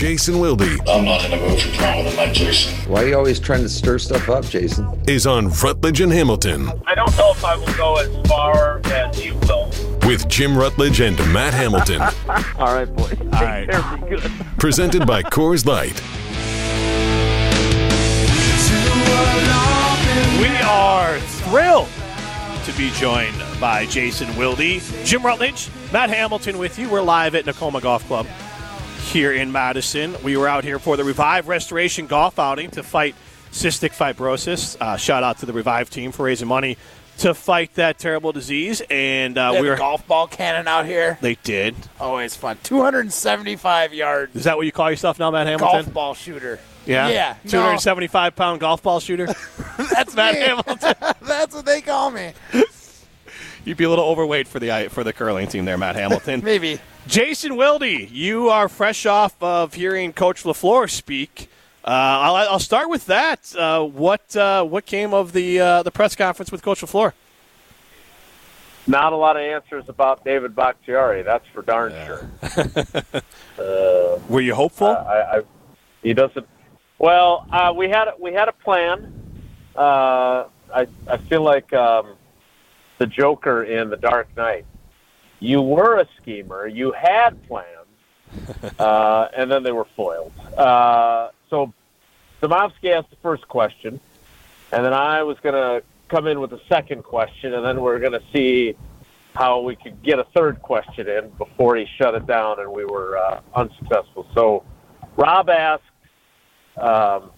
Jason 0.00 0.38
Wilde 0.38 0.62
I'm 0.88 1.04
not 1.04 1.22
in 1.26 1.34
a 1.34 1.36
mood 1.36 1.60
for 1.60 1.76
drama 1.76 2.08
tonight, 2.08 2.32
Jason. 2.32 2.72
Why 2.90 3.02
are 3.02 3.08
you 3.08 3.16
always 3.18 3.38
trying 3.38 3.60
to 3.60 3.68
stir 3.68 3.98
stuff 3.98 4.30
up, 4.30 4.46
Jason? 4.46 4.88
is 5.06 5.26
on 5.26 5.50
Rutledge 5.50 6.00
and 6.00 6.10
Hamilton 6.10 6.72
I 6.86 6.94
don't 6.94 7.14
know 7.18 7.32
if 7.32 7.44
I 7.44 7.54
will 7.54 7.74
go 7.74 7.96
as 7.96 8.26
far 8.26 8.80
as 8.86 9.22
you 9.22 9.34
will. 9.42 9.66
with 10.06 10.26
Jim 10.26 10.56
Rutledge 10.56 11.00
and 11.00 11.18
Matt 11.30 11.52
Hamilton. 11.52 12.00
All 12.58 12.74
right, 12.74 12.86
boys. 12.86 13.10
Take 13.10 13.30
right. 13.30 13.68
care. 13.68 13.98
Be 13.98 14.16
good. 14.16 14.32
presented 14.56 15.06
by 15.06 15.22
Coors 15.34 15.66
Light. 15.66 16.00
We 20.40 20.48
are 20.62 21.18
thrilled 21.18 21.90
to 22.64 22.72
be 22.72 22.88
joined 22.92 23.36
by 23.60 23.84
Jason 23.84 24.34
Wilde, 24.34 24.80
Jim 25.04 25.22
Rutledge, 25.22 25.68
Matt 25.92 26.08
Hamilton 26.08 26.56
with 26.56 26.78
you. 26.78 26.88
We're 26.88 27.02
live 27.02 27.34
at 27.34 27.44
Nakoma 27.44 27.82
Golf 27.82 28.06
Club 28.06 28.26
here 29.00 29.32
in 29.32 29.50
Madison. 29.52 30.16
We 30.22 30.36
were 30.36 30.48
out 30.48 30.64
here 30.64 30.78
for 30.78 30.96
the 30.96 31.04
Revive 31.04 31.48
Restoration 31.48 32.06
Golf 32.06 32.38
outing 32.38 32.70
to 32.72 32.82
fight 32.82 33.14
cystic 33.50 33.90
fibrosis. 33.96 34.76
Uh, 34.80 34.96
shout 34.96 35.22
out 35.22 35.38
to 35.38 35.46
the 35.46 35.52
Revive 35.52 35.90
team 35.90 36.12
for 36.12 36.24
raising 36.24 36.48
money 36.48 36.76
to 37.18 37.34
fight 37.34 37.74
that 37.74 37.98
terrible 37.98 38.32
disease. 38.32 38.80
And 38.88 39.36
uh, 39.36 39.56
we 39.60 39.68
were. 39.68 39.76
golf 39.76 40.06
ball 40.06 40.26
cannon 40.26 40.68
out 40.68 40.86
here. 40.86 41.18
They 41.20 41.34
did. 41.42 41.74
Always 41.98 42.36
fun. 42.36 42.58
275 42.62 43.92
yards. 43.92 44.36
Is 44.36 44.44
that 44.44 44.56
what 44.56 44.66
you 44.66 44.72
call 44.72 44.90
yourself 44.90 45.18
now, 45.18 45.30
Matt 45.30 45.46
Hamilton? 45.46 45.82
golf 45.84 45.92
ball 45.92 46.14
shooter. 46.14 46.60
Yeah. 46.86 47.08
Yeah. 47.08 47.36
Two 47.46 47.60
hundred 47.60 47.78
seventy-five 47.80 48.34
pound 48.34 48.60
golf 48.60 48.82
ball 48.82 49.00
shooter. 49.00 49.26
That's 49.92 50.14
Matt. 50.16 50.34
Hamilton. 50.34 50.94
That's 51.22 51.54
what 51.54 51.66
they 51.66 51.82
call 51.82 52.10
me. 52.10 52.32
You'd 53.64 53.76
be 53.76 53.84
a 53.84 53.90
little 53.90 54.06
overweight 54.06 54.48
for 54.48 54.58
the 54.58 54.88
for 54.90 55.04
the 55.04 55.12
curling 55.12 55.48
team 55.48 55.64
there, 55.64 55.78
Matt 55.78 55.96
Hamilton. 55.96 56.40
Maybe. 56.44 56.80
Jason 57.06 57.56
Wilde, 57.56 57.82
you 57.82 58.48
are 58.48 58.68
fresh 58.68 59.06
off 59.06 59.34
of 59.42 59.74
hearing 59.74 60.12
Coach 60.12 60.44
Lafleur 60.44 60.88
speak. 60.88 61.48
Uh, 61.84 61.88
I'll, 61.88 62.36
I'll 62.36 62.58
start 62.58 62.90
with 62.90 63.06
that. 63.06 63.54
Uh, 63.56 63.84
what 63.84 64.36
uh, 64.36 64.64
what 64.64 64.86
came 64.86 65.14
of 65.14 65.32
the 65.32 65.60
uh, 65.60 65.82
the 65.82 65.90
press 65.90 66.14
conference 66.14 66.52
with 66.52 66.62
Coach 66.62 66.82
Lafleur? 66.82 67.12
Not 68.86 69.12
a 69.12 69.16
lot 69.16 69.36
of 69.36 69.42
answers 69.42 69.84
about 69.88 70.24
David 70.24 70.54
Bakhtiari. 70.54 71.22
That's 71.22 71.46
for 71.48 71.62
darn 71.62 71.92
sure. 72.06 72.30
uh, 73.58 74.18
Were 74.28 74.40
you 74.40 74.54
hopeful? 74.54 74.88
I, 74.88 75.38
I, 75.38 75.42
he 76.02 76.14
doesn't. 76.14 76.46
Well, 76.98 77.46
uh, 77.52 77.72
we 77.74 77.88
had 77.88 78.08
we 78.18 78.32
had 78.32 78.48
a 78.48 78.52
plan. 78.52 79.12
Uh, 79.76 80.44
I 80.74 80.86
I 81.06 81.16
feel 81.28 81.42
like 81.42 81.72
um, 81.72 82.14
the 83.00 83.06
Joker 83.06 83.64
in 83.64 83.88
The 83.88 83.96
Dark 83.96 84.28
Knight. 84.36 84.66
You 85.40 85.62
were 85.62 85.98
a 85.98 86.06
schemer. 86.18 86.66
You 86.66 86.92
had 86.92 87.42
plans, 87.48 87.66
uh, 88.78 89.28
and 89.34 89.50
then 89.50 89.62
they 89.62 89.72
were 89.72 89.86
foiled. 89.96 90.32
Uh, 90.56 91.30
so, 91.48 91.72
Demovsky 92.42 92.94
asked 92.94 93.08
the 93.08 93.16
first 93.22 93.48
question, 93.48 93.98
and 94.70 94.84
then 94.84 94.92
I 94.92 95.22
was 95.22 95.38
going 95.40 95.54
to 95.54 95.82
come 96.08 96.26
in 96.26 96.40
with 96.40 96.52
a 96.52 96.60
second 96.68 97.02
question, 97.02 97.54
and 97.54 97.64
then 97.64 97.80
we 97.80 97.90
are 97.90 97.98
going 97.98 98.12
to 98.12 98.22
see 98.34 98.76
how 99.34 99.60
we 99.60 99.76
could 99.76 100.02
get 100.02 100.18
a 100.18 100.24
third 100.34 100.60
question 100.60 101.08
in 101.08 101.30
before 101.30 101.76
he 101.76 101.86
shut 101.96 102.14
it 102.14 102.26
down, 102.26 102.60
and 102.60 102.70
we 102.70 102.84
were 102.84 103.16
uh, 103.16 103.40
unsuccessful. 103.54 104.26
So, 104.34 104.62
Rob 105.16 105.48
asked 105.48 105.84
um, 106.76 107.30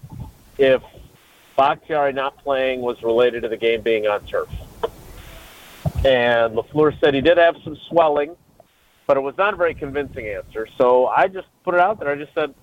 if 0.58 0.82
Bakhtiari 1.56 2.14
not 2.14 2.36
playing 2.38 2.80
was 2.80 3.00
related 3.04 3.42
to 3.42 3.48
the 3.48 3.56
game 3.56 3.82
being 3.82 4.08
on 4.08 4.26
turf. 4.26 4.48
And 6.04 6.56
LaFleur 6.56 6.98
said 7.00 7.14
he 7.14 7.20
did 7.20 7.38
have 7.38 7.56
some 7.62 7.76
swelling, 7.88 8.36
but 9.06 9.16
it 9.16 9.20
was 9.20 9.36
not 9.36 9.54
a 9.54 9.56
very 9.56 9.74
convincing 9.74 10.26
answer. 10.26 10.66
So 10.76 11.06
I 11.06 11.28
just 11.28 11.46
put 11.64 11.74
it 11.74 11.80
out 11.80 12.00
there. 12.00 12.10
I 12.10 12.16
just 12.16 12.34
said, 12.34 12.54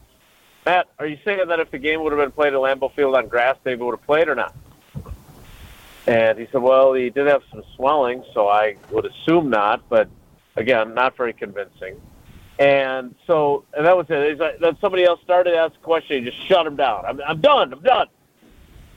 Matt, 0.66 0.88
are 1.00 1.08
you 1.08 1.18
saying 1.24 1.48
that 1.48 1.60
if 1.60 1.72
the 1.72 1.78
game 1.78 2.04
would 2.04 2.12
have 2.12 2.20
been 2.20 2.32
played 2.32 2.54
at 2.54 2.60
Lambeau 2.60 2.94
Field 2.94 3.16
on 3.16 3.28
grass, 3.28 3.56
David 3.64 3.82
would 3.82 3.98
have 3.98 4.06
played 4.06 4.28
or 4.28 4.36
not? 4.36 4.54
And 6.06 6.38
he 6.40 6.48
said, 6.52 6.62
well, 6.62 6.94
he 6.94 7.10
did 7.10 7.28
have 7.28 7.44
some 7.52 7.64
swelling, 7.76 8.24
so 8.34 8.48
I 8.50 8.76
would 8.92 9.06
assume 9.06 9.50
not, 9.50 9.88
but 9.90 10.10
again, 10.56 10.94
not 10.94 11.16
very 11.16 11.34
convincing. 11.34 12.02
And 12.58 13.16
so, 13.26 13.64
and 13.74 13.86
that 13.86 13.96
was 13.96 14.08
it. 14.10 14.38
Like, 14.38 14.60
then 14.60 14.78
somebody 14.82 15.06
else 15.06 15.22
started 15.24 15.52
to 15.52 15.58
ask 15.58 15.76
a 15.76 15.84
question. 15.84 16.24
He 16.24 16.30
just 16.30 16.46
shut 16.46 16.68
him 16.68 16.76
down. 16.76 17.06
I'm, 17.06 17.22
I'm 17.22 17.40
done. 17.40 17.72
I'm 17.72 17.82
done. 17.82 18.08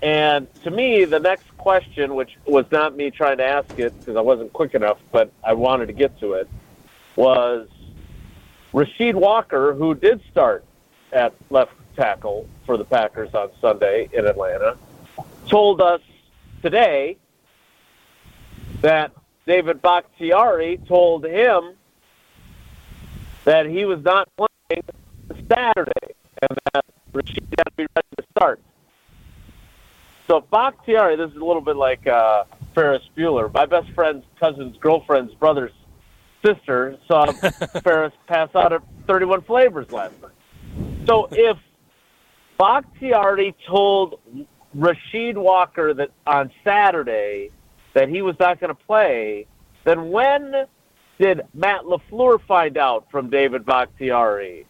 And 0.02 0.48
to 0.64 0.70
me, 0.70 1.04
the 1.04 1.20
next 1.20 1.56
question, 1.58 2.16
which 2.16 2.36
was 2.44 2.66
not 2.72 2.96
me 2.96 3.10
trying 3.12 3.36
to 3.38 3.44
ask 3.44 3.68
it 3.76 3.94
because 4.00 4.16
I 4.16 4.20
wasn't 4.20 4.52
quick 4.52 4.74
enough, 4.74 4.98
but 5.12 5.32
I 5.44 5.52
wanted 5.52 5.86
to 5.86 5.92
get 5.92 6.18
to 6.18 6.32
it, 6.32 6.48
was 7.14 7.68
Rasheed 8.72 9.14
Walker, 9.14 9.74
who 9.74 9.94
did 9.94 10.20
start 10.30 10.64
at 11.12 11.34
left 11.50 11.72
tackle 11.94 12.48
for 12.66 12.76
the 12.76 12.84
Packers 12.84 13.32
on 13.32 13.50
Sunday 13.60 14.08
in 14.12 14.26
Atlanta, 14.26 14.76
told 15.46 15.80
us 15.80 16.00
today 16.62 17.16
that 18.80 19.12
David 19.46 19.80
Bakhtiari 19.82 20.80
told 20.88 21.24
him 21.24 21.74
that 23.44 23.66
he 23.66 23.84
was 23.84 24.02
not 24.02 24.28
playing 24.36 24.82
Saturday 25.48 26.14
and 26.40 26.58
that 26.72 26.84
Rasheed 27.12 27.44
had 27.56 27.64
to 27.64 27.72
be 27.76 27.86
ready 27.94 28.08
to 28.16 28.24
start. 28.36 28.60
So 30.28 30.40
Bakhtiari, 30.50 31.16
this 31.16 31.30
is 31.30 31.36
a 31.36 31.44
little 31.44 31.60
bit 31.60 31.76
like 31.76 32.06
uh, 32.06 32.44
Ferris 32.74 33.02
Bueller. 33.16 33.52
My 33.52 33.66
best 33.66 33.90
friend's 33.94 34.24
cousin's 34.38 34.76
girlfriend's 34.78 35.34
brother's 35.34 35.72
sister 36.44 36.96
saw 37.06 37.32
Ferris 37.82 38.12
pass 38.26 38.48
out 38.54 38.72
at 38.72 38.82
31 39.06 39.42
Flavors 39.42 39.90
last 39.90 40.14
night. 40.22 40.32
So 41.06 41.28
if 41.30 41.56
Bakhtiari 42.58 43.54
told 43.66 44.20
Rasheed 44.76 45.36
Walker 45.36 45.92
that 45.94 46.10
on 46.26 46.50
Saturday 46.64 47.50
that 47.94 48.08
he 48.08 48.22
was 48.22 48.36
not 48.38 48.60
going 48.60 48.74
to 48.74 48.82
play, 48.86 49.46
then 49.84 50.10
when 50.10 50.66
did 51.18 51.42
Matt 51.54 51.82
LaFleur 51.82 52.40
find 52.46 52.78
out 52.78 53.06
from 53.10 53.30
David 53.30 53.66
Bakhtiari 53.66 54.66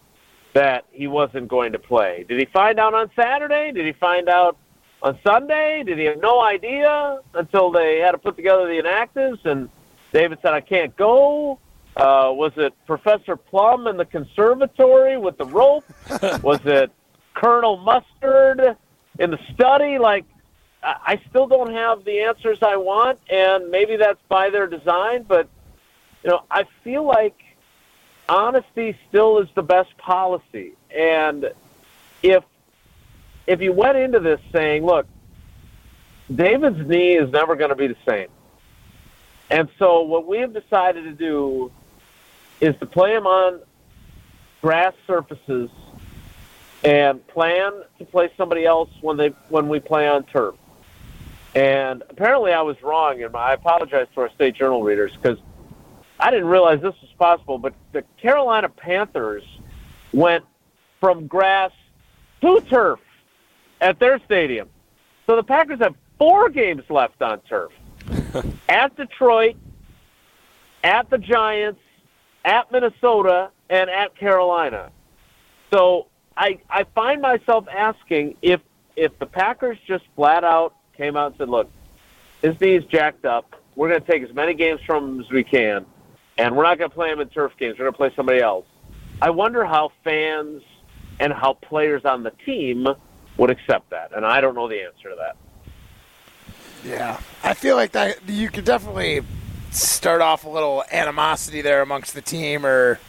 that 0.53 0.85
he 0.91 1.07
wasn't 1.07 1.47
going 1.47 1.71
to 1.71 1.79
play? 1.79 2.25
Did 2.27 2.39
he 2.39 2.45
find 2.45 2.79
out 2.79 2.93
on 2.93 3.09
Saturday? 3.15 3.71
Did 3.71 3.85
he 3.85 3.93
find 3.93 4.27
out 4.27 4.57
on 5.03 5.19
Sunday? 5.23 5.83
Did 5.85 5.99
he 5.99 6.05
have 6.05 6.21
no 6.21 6.41
idea 6.41 7.19
until 7.33 7.71
they 7.71 7.99
had 7.99 8.11
to 8.11 8.17
put 8.17 8.35
together 8.35 8.65
the 8.65 8.81
inactives 8.81 9.45
and 9.45 9.69
David 10.13 10.39
said, 10.41 10.53
I 10.53 10.61
can't 10.61 10.95
go? 10.95 11.59
Uh, 11.95 12.31
was 12.31 12.53
it 12.55 12.73
Professor 12.87 13.35
Plum 13.35 13.87
in 13.87 13.97
the 13.97 14.05
conservatory 14.05 15.17
with 15.17 15.37
the 15.37 15.45
rope? 15.45 15.83
was 16.41 16.59
it 16.65 16.91
Colonel 17.33 17.77
Mustard 17.77 18.77
in 19.19 19.31
the 19.31 19.39
study? 19.53 19.99
Like, 19.99 20.25
I 20.81 20.95
I 21.05 21.21
still 21.29 21.47
don't 21.47 21.73
have 21.73 22.05
the 22.05 22.21
answers 22.21 22.59
I 22.61 22.77
want, 22.77 23.19
and 23.29 23.69
maybe 23.69 23.95
that's 23.95 24.21
by 24.27 24.49
their 24.49 24.67
design, 24.67 25.23
but, 25.23 25.47
you 26.23 26.29
know, 26.29 26.43
I 26.49 26.65
feel 26.83 27.03
like 27.03 27.35
honesty 28.27 28.97
still 29.09 29.39
is 29.39 29.49
the 29.55 29.63
best 29.63 29.95
policy. 29.97 30.73
And 30.95 31.51
if 32.21 32.43
if 33.47 33.61
you 33.61 33.73
went 33.73 33.97
into 33.97 34.19
this 34.19 34.39
saying, 34.51 34.85
look, 34.85 35.07
David's 36.33 36.87
knee 36.87 37.15
is 37.15 37.31
never 37.31 37.55
going 37.55 37.69
to 37.69 37.75
be 37.75 37.87
the 37.87 37.97
same. 38.07 38.27
And 39.49 39.69
so 39.77 40.01
what 40.01 40.25
we 40.25 40.39
have 40.39 40.53
decided 40.53 41.03
to 41.03 41.11
do 41.11 41.71
is 42.61 42.75
to 42.79 42.85
play 42.85 43.13
him 43.13 43.27
on 43.27 43.59
grass 44.61 44.93
surfaces 45.05 45.69
and 46.83 47.25
plan 47.27 47.73
to 47.99 48.05
play 48.05 48.31
somebody 48.37 48.65
else 48.65 48.89
when 49.01 49.17
they 49.17 49.29
when 49.49 49.67
we 49.67 49.79
play 49.79 50.07
on 50.07 50.23
turf. 50.23 50.55
And 51.55 52.03
apparently 52.09 52.51
I 52.51 52.61
was 52.61 52.81
wrong, 52.81 53.21
and 53.21 53.35
I 53.35 53.53
apologize 53.53 54.07
to 54.15 54.21
our 54.21 54.29
state 54.31 54.55
journal 54.55 54.81
readers 54.81 55.11
because 55.15 55.37
I 56.19 56.31
didn't 56.31 56.47
realize 56.47 56.81
this 56.81 56.95
was 57.01 57.11
possible. 57.19 57.57
But 57.59 57.73
the 57.91 58.03
Carolina 58.21 58.69
Panthers 58.69 59.43
went 60.13 60.45
from 60.99 61.27
grass 61.27 61.71
to 62.41 62.61
turf 62.61 62.99
at 63.83 63.99
their 63.99 64.19
stadium. 64.25 64.69
So 65.27 65.35
the 65.35 65.43
Packers 65.43 65.79
have 65.79 65.95
four 66.17 66.49
games 66.49 66.83
left 66.89 67.21
on 67.21 67.41
turf. 67.41 67.71
at 68.69 68.95
Detroit, 68.95 69.55
at 70.83 71.09
the 71.09 71.17
Giants, 71.17 71.81
at 72.43 72.71
Minnesota, 72.71 73.51
and 73.69 73.89
at 73.89 74.15
Carolina. 74.17 74.91
So 75.71 76.07
I 76.35 76.59
I 76.69 76.85
find 76.95 77.21
myself 77.21 77.67
asking 77.69 78.37
if 78.41 78.61
if 78.95 79.17
the 79.19 79.25
Packers 79.25 79.77
just 79.85 80.05
flat 80.15 80.43
out 80.43 80.75
came 80.95 81.15
out 81.15 81.27
and 81.27 81.35
said, 81.37 81.49
"Look, 81.49 81.69
his 82.41 82.59
knee's 82.59 82.83
jacked 82.85 83.25
up. 83.25 83.55
We're 83.75 83.89
going 83.89 84.01
to 84.01 84.07
take 84.07 84.23
as 84.23 84.33
many 84.33 84.53
games 84.53 84.81
from 84.85 85.15
him 85.15 85.19
as 85.21 85.31
we 85.31 85.43
can, 85.43 85.85
and 86.37 86.55
we're 86.55 86.63
not 86.63 86.77
going 86.77 86.89
to 86.89 86.95
play 86.95 87.11
him 87.11 87.19
in 87.19 87.29
turf 87.29 87.53
games. 87.57 87.77
We're 87.79 87.85
going 87.85 87.93
to 87.93 87.97
play 87.97 88.11
somebody 88.15 88.39
else." 88.39 88.65
I 89.21 89.29
wonder 89.29 89.63
how 89.63 89.91
fans 90.03 90.63
and 91.19 91.31
how 91.31 91.53
players 91.53 92.03
on 92.03 92.23
the 92.23 92.31
team 92.45 92.87
would 93.37 93.49
accept 93.49 93.89
that, 93.89 94.11
and 94.15 94.25
I 94.25 94.41
don't 94.41 94.55
know 94.55 94.67
the 94.67 94.81
answer 94.83 95.09
to 95.09 95.15
that. 95.15 95.35
Yeah, 96.85 97.19
I 97.43 97.53
feel 97.53 97.75
like 97.75 97.93
that 97.93 98.27
you 98.27 98.49
could 98.49 98.65
definitely 98.65 99.21
start 99.71 100.21
off 100.21 100.43
a 100.45 100.49
little 100.49 100.83
animosity 100.91 101.61
there 101.61 101.81
amongst 101.81 102.13
the 102.13 102.21
team, 102.21 102.65
or 102.65 102.99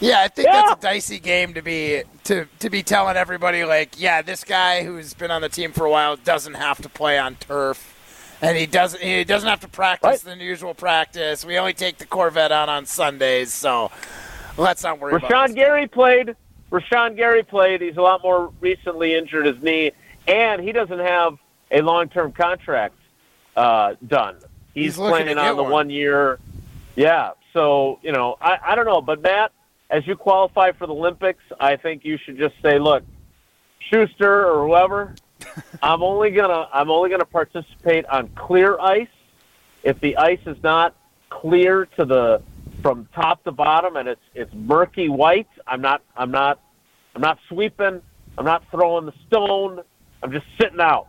Yeah, 0.00 0.20
I 0.20 0.28
think 0.28 0.46
Yeah. 0.48 0.62
that's 0.68 0.84
a 0.84 0.88
dicey 0.88 1.18
game 1.20 1.54
to 1.54 1.62
be 1.62 2.02
to 2.24 2.46
to 2.58 2.68
be 2.70 2.82
telling 2.82 3.16
everybody 3.16 3.64
like, 3.64 3.98
yeah, 3.98 4.22
this 4.22 4.44
guy 4.44 4.82
who's 4.82 5.14
been 5.14 5.30
on 5.30 5.40
the 5.40 5.48
team 5.48 5.72
for 5.72 5.84
a 5.86 5.90
while 5.90 6.16
doesn't 6.16 6.54
have 6.54 6.80
to 6.82 6.88
play 6.88 7.18
on 7.18 7.36
turf, 7.36 8.36
and 8.42 8.56
he 8.58 8.66
doesn't 8.66 9.00
he 9.02 9.24
doesn't 9.24 9.48
have 9.48 9.60
to 9.60 9.68
practice 9.68 10.24
Right. 10.24 10.38
the 10.38 10.44
usual 10.44 10.74
practice. 10.74 11.44
We 11.44 11.58
only 11.58 11.74
take 11.74 11.98
the 11.98 12.06
Corvette 12.06 12.50
out 12.52 12.68
on 12.68 12.86
Sundays, 12.86 13.52
so 13.52 13.90
let's 14.56 14.82
not 14.82 14.98
worry 15.00 15.14
about 15.16 15.30
Rashan 15.30 15.46
this. 15.48 15.54
Gary 15.54 15.86
played. 15.86 16.36
Rashan 16.74 17.16
Gary 17.16 17.44
played. 17.44 17.80
He's 17.80 17.96
a 17.96 18.02
lot 18.02 18.22
more 18.22 18.52
recently 18.60 19.14
injured 19.14 19.46
his 19.46 19.62
knee, 19.62 19.92
and 20.26 20.60
he 20.60 20.72
doesn't 20.72 20.98
have 20.98 21.38
a 21.70 21.80
long-term 21.80 22.32
contract 22.32 22.96
uh, 23.56 23.94
done. 24.04 24.36
He's, 24.74 24.96
He's 24.96 24.98
looking 24.98 25.26
to 25.26 25.34
playing 25.34 25.36
get 25.36 25.38
on 25.38 25.56
the 25.56 25.62
one. 25.62 25.72
one 25.72 25.90
year. 25.90 26.40
Yeah. 26.96 27.32
So 27.52 28.00
you 28.02 28.10
know, 28.10 28.36
I, 28.40 28.58
I 28.66 28.74
don't 28.74 28.86
know, 28.86 29.00
but 29.00 29.22
Matt, 29.22 29.52
as 29.88 30.04
you 30.06 30.16
qualify 30.16 30.72
for 30.72 30.88
the 30.88 30.94
Olympics, 30.94 31.44
I 31.60 31.76
think 31.76 32.04
you 32.04 32.18
should 32.18 32.36
just 32.36 32.56
say, 32.60 32.80
look, 32.80 33.04
Shuster 33.78 34.44
or 34.50 34.66
whoever, 34.66 35.14
I'm 35.82 36.02
only 36.02 36.32
gonna 36.32 36.66
I'm 36.72 36.90
only 36.90 37.08
gonna 37.08 37.24
participate 37.24 38.04
on 38.06 38.28
clear 38.30 38.80
ice. 38.80 39.06
If 39.84 40.00
the 40.00 40.16
ice 40.16 40.40
is 40.46 40.56
not 40.64 40.96
clear 41.30 41.86
to 41.96 42.04
the 42.04 42.42
from 42.82 43.06
top 43.14 43.44
to 43.44 43.52
bottom 43.52 43.96
and 43.96 44.08
it's 44.08 44.20
it's 44.34 44.52
murky 44.52 45.08
white, 45.08 45.48
I'm 45.68 45.80
not 45.80 46.02
I'm 46.16 46.32
not 46.32 46.58
I'm 47.14 47.20
not 47.20 47.38
sweeping. 47.48 48.02
I'm 48.36 48.44
not 48.44 48.64
throwing 48.70 49.06
the 49.06 49.14
stone. 49.26 49.80
I'm 50.22 50.32
just 50.32 50.46
sitting 50.60 50.80
out. 50.80 51.08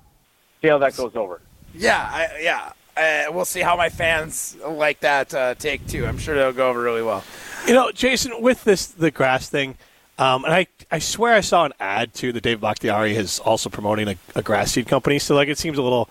See 0.62 0.68
how 0.68 0.78
that 0.80 0.96
goes 0.96 1.16
over. 1.16 1.42
Yeah, 1.74 1.98
I, 2.00 2.40
yeah. 2.42 2.72
Uh, 2.96 3.32
we'll 3.34 3.46
see 3.46 3.60
how 3.60 3.76
my 3.76 3.90
fans 3.90 4.56
like 4.66 5.02
that 5.02 5.34
uh, 5.34 5.56
take 5.56 5.86
too. 5.88 6.06
I'm 6.06 6.18
sure 6.18 6.36
they'll 6.36 6.54
go 6.54 6.70
over 6.70 6.82
really 6.82 7.04
well. 7.04 7.24
You 7.68 7.74
know, 7.74 7.92
Jason, 7.92 8.42
with 8.42 8.64
this 8.64 8.88
the 8.88 9.12
grass 9.12 9.50
thing, 9.50 9.78
um, 10.18 10.46
and 10.46 10.54
I, 10.54 10.68
I 10.90 11.00
swear 11.00 11.34
I 11.34 11.42
saw 11.42 11.66
an 11.66 11.74
ad 11.80 12.14
too 12.14 12.32
that 12.32 12.42
Dave 12.42 12.62
Bakhtiari 12.62 13.16
is 13.16 13.40
also 13.40 13.70
promoting 13.70 14.08
a, 14.08 14.16
a 14.36 14.42
grass 14.42 14.72
seed 14.72 14.88
company. 14.88 15.20
So 15.20 15.36
like 15.36 15.50
it 15.50 15.58
seems 15.58 15.78
a 15.78 15.82
little 15.82 16.10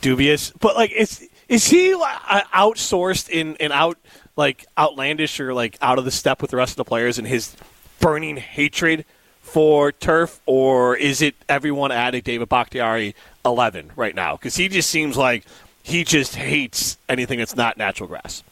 dubious, 0.00 0.50
but 0.58 0.74
like 0.74 0.90
it's 0.94 1.22
is 1.48 1.68
he 1.68 1.94
uh, 1.94 2.40
outsourced 2.54 3.28
in 3.28 3.56
and 3.60 3.72
out 3.72 3.98
like 4.36 4.66
outlandish 4.76 5.38
or 5.38 5.54
like 5.54 5.76
out 5.80 5.98
of 5.98 6.04
the 6.04 6.10
step 6.10 6.42
with 6.42 6.50
the 6.50 6.56
rest 6.56 6.72
of 6.72 6.76
the 6.76 6.84
players 6.84 7.18
and 7.18 7.26
his 7.26 7.54
burning 8.02 8.36
hatred 8.36 9.06
for 9.40 9.92
turf, 9.92 10.40
or 10.44 10.94
is 10.96 11.22
it 11.22 11.34
everyone 11.48 11.92
at 11.92 12.14
a 12.14 12.20
David 12.20 12.50
Bakhtiari 12.50 13.14
eleven 13.44 13.90
right 13.96 14.14
now? 14.14 14.36
Because 14.36 14.56
he 14.56 14.68
just 14.68 14.90
seems 14.90 15.16
like 15.16 15.44
he 15.82 16.04
just 16.04 16.34
hates 16.34 16.98
anything 17.08 17.38
that's 17.38 17.56
not 17.56 17.78
natural 17.78 18.08
grass. 18.08 18.42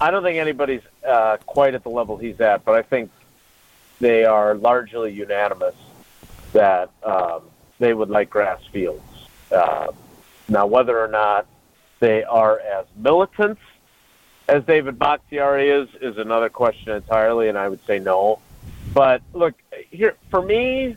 I 0.00 0.10
don't 0.10 0.22
think 0.22 0.38
anybody's 0.38 0.82
uh, 1.06 1.38
quite 1.46 1.74
at 1.74 1.82
the 1.82 1.88
level 1.88 2.16
he's 2.16 2.40
at, 2.40 2.64
but 2.64 2.74
I 2.74 2.82
think 2.82 3.10
they 4.00 4.24
are 4.24 4.54
largely 4.54 5.12
unanimous 5.12 5.74
that 6.52 6.90
um, 7.02 7.42
they 7.78 7.94
would 7.94 8.10
like 8.10 8.28
grass 8.28 8.60
fields. 8.70 9.02
Uh, 9.50 9.88
now, 10.48 10.66
whether 10.66 10.98
or 10.98 11.08
not 11.08 11.46
they 12.00 12.22
are 12.24 12.58
as 12.60 12.84
militant 12.96 13.58
as 14.48 14.64
David 14.64 14.98
Bakhtiari 14.98 15.70
is 15.70 15.88
is 16.00 16.18
another 16.18 16.48
question 16.48 16.92
entirely, 16.92 17.48
and 17.48 17.56
I 17.56 17.68
would 17.68 17.84
say 17.86 17.98
no. 17.98 18.40
But 18.92 19.22
look, 19.32 19.54
here 19.90 20.16
for 20.30 20.42
me, 20.42 20.96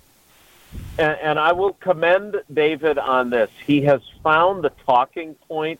and, 0.97 1.17
and 1.21 1.39
I 1.39 1.53
will 1.53 1.73
commend 1.73 2.41
David 2.53 2.97
on 2.97 3.29
this. 3.29 3.49
He 3.65 3.81
has 3.83 4.01
found 4.23 4.63
the 4.63 4.71
talking 4.85 5.35
point 5.47 5.79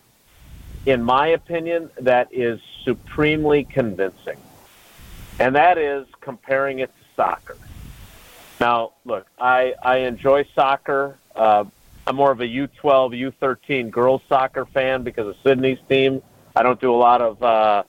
in 0.85 1.03
my 1.03 1.27
opinion, 1.27 1.89
that 2.00 2.29
is 2.31 2.59
supremely 2.83 3.63
convincing. 3.63 4.38
And 5.39 5.56
that 5.56 5.77
is 5.77 6.07
comparing 6.21 6.79
it 6.79 6.88
to 6.88 7.06
soccer. 7.15 7.57
Now, 8.59 8.94
look, 9.03 9.27
I, 9.39 9.73
I 9.81 9.97
enjoy 9.97 10.45
soccer. 10.56 11.18
Uh, 11.35 11.65
I'm 12.07 12.15
more 12.15 12.31
of 12.31 12.39
a 12.39 12.45
U12, 12.45 13.33
U13 13.41 13.89
girls 13.89 14.21
soccer 14.29 14.65
fan 14.65 15.03
because 15.03 15.27
of 15.27 15.35
Sydney's 15.44 15.79
team. 15.89 16.21
I 16.56 16.63
don't 16.63 16.80
do 16.80 16.94
a 16.94 16.96
lot 16.96 17.22
of, 17.22 17.44
uh, 17.44 17.84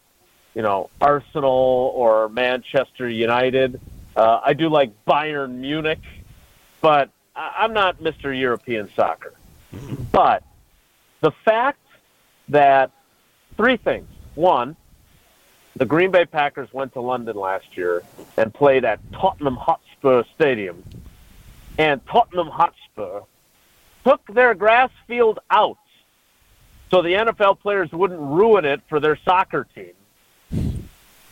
you 0.55 0.63
know, 0.63 0.91
Arsenal 1.01 1.93
or 1.95 2.29
Manchester 2.29 3.09
United. 3.09 3.81
Uh, 4.17 4.41
I 4.45 4.55
do 4.55 4.69
like 4.69 4.93
Bayern 5.07 5.57
Munich, 5.57 6.01
but 6.81 7.11
I- 7.35 7.55
I'm 7.59 7.73
not 7.73 7.99
Mr. 7.99 8.39
European 8.39 8.91
soccer. 8.95 9.35
But 10.11 10.43
the 11.21 11.31
fact 11.31 11.79
that 12.49 12.91
three 13.57 13.77
things. 13.77 14.09
One, 14.35 14.77
the 15.77 15.85
Green 15.85 16.11
Bay 16.11 16.25
Packers 16.25 16.73
went 16.73 16.93
to 16.95 17.01
London 17.01 17.37
last 17.37 17.77
year 17.77 18.03
and 18.37 18.53
played 18.53 18.85
at 18.85 19.01
Tottenham 19.13 19.57
Hotspur 19.57 20.25
Stadium. 20.35 20.83
And 21.79 22.05
Tottenham 22.07 22.49
Hotspur 22.49 23.21
took 24.05 24.27
their 24.33 24.55
grass 24.55 24.91
field 25.07 25.41
out 25.51 25.79
so 26.91 27.03
the 27.03 27.11
NFL 27.11 27.61
players 27.61 27.91
wouldn't 27.93 28.21
ruin 28.21 28.65
it 28.65 28.81
for 28.88 29.00
their 29.00 29.17
soccer 29.17 29.67
team 29.75 29.93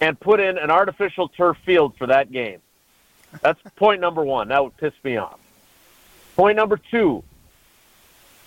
and 0.01 0.19
put 0.19 0.41
in 0.41 0.59
an 0.59 0.71
artificial 0.71 1.29
turf 1.29 1.57
field 1.65 1.97
for 1.97 2.07
that 2.09 2.31
game. 2.33 2.61
That's 3.41 3.61
point 3.77 4.01
number 4.01 4.25
one. 4.25 4.49
That 4.49 4.63
would 4.63 4.77
piss 4.77 4.93
me 5.03 5.17
off. 5.17 5.39
Point 6.37 6.57
number 6.57 6.77
two, 6.77 7.23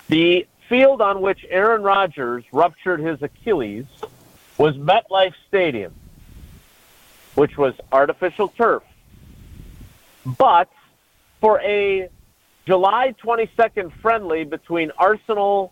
the 0.09 0.47
field 0.67 1.01
on 1.01 1.21
which 1.21 1.45
Aaron 1.49 1.81
Rodgers 1.81 2.43
ruptured 2.51 2.99
his 2.99 3.21
Achilles 3.21 3.85
was 4.57 4.75
MetLife 4.75 5.33
Stadium, 5.47 5.93
which 7.35 7.57
was 7.57 7.73
artificial 7.91 8.49
turf. 8.49 8.83
But 10.37 10.69
for 11.39 11.61
a 11.61 12.09
July 12.65 13.15
22nd 13.23 13.93
friendly 14.01 14.43
between 14.43 14.91
Arsenal 14.97 15.71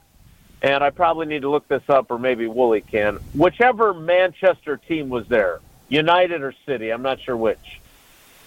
and 0.65 0.83
I 0.83 0.89
probably 0.89 1.27
need 1.27 1.43
to 1.43 1.49
look 1.49 1.67
this 1.67 1.83
up, 1.89 2.09
or 2.09 2.17
maybe 2.17 2.47
Wooly 2.47 2.81
can, 2.81 3.17
whichever 3.35 3.93
Manchester 3.93 4.77
team 4.77 5.09
was 5.09 5.27
there, 5.27 5.59
United 5.89 6.41
or 6.41 6.55
City, 6.65 6.89
I'm 6.89 7.03
not 7.03 7.21
sure 7.21 7.37
which. 7.37 7.79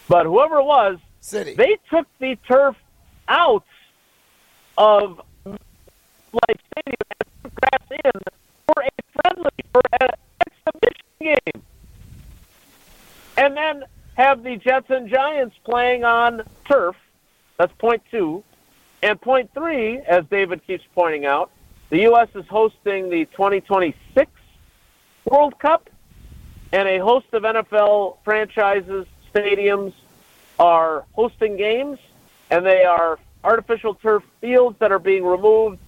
But 0.09 0.27
whoever 0.27 0.57
it 0.57 0.65
was, 0.65 0.99
City. 1.21 1.55
they 1.55 1.79
took 1.89 2.09
the 2.19 2.37
turf 2.49 2.75
out 3.29 3.65
of 4.77 5.21
like 5.45 6.59
stadium 6.73 6.97
and 7.21 7.43
put 7.45 7.55
grass 7.55 8.01
in 8.05 8.21
for 8.67 8.83
a 8.83 9.23
friendly 9.23 9.51
for 9.73 9.83
an 10.01 10.09
exhibition 10.45 11.07
game, 11.21 11.63
and 13.37 13.57
then 13.57 13.85
have 14.17 14.43
the 14.43 14.57
Jets 14.57 14.91
and 14.91 15.09
Giants 15.09 15.55
playing 15.63 16.03
on 16.03 16.43
turf. 16.65 16.97
That's 17.59 17.73
point 17.75 18.03
two, 18.11 18.43
and 19.05 19.21
point 19.21 19.55
three, 19.55 19.99
as 19.99 20.25
David 20.27 20.67
keeps 20.67 20.83
pointing 20.97 21.25
out, 21.25 21.53
the 21.91 22.01
U.S. 22.01 22.29
is 22.35 22.47
hosting 22.47 23.09
the 23.09 23.25
2026 23.27 24.31
World 25.25 25.59
Cup, 25.59 25.89
and 26.73 26.89
a 26.89 26.99
host 26.99 27.27
of 27.33 27.43
NFL 27.43 28.19
franchises, 28.25 29.07
stadiums 29.35 29.93
are 30.59 31.05
hosting 31.13 31.57
games, 31.57 31.99
and 32.51 32.65
they 32.65 32.85
are 32.85 33.19
artificial 33.45 33.95
turf 33.95 34.23
fields 34.41 34.79
that 34.81 34.93
are 34.93 34.99
being 34.99 35.25
removed 35.25 35.79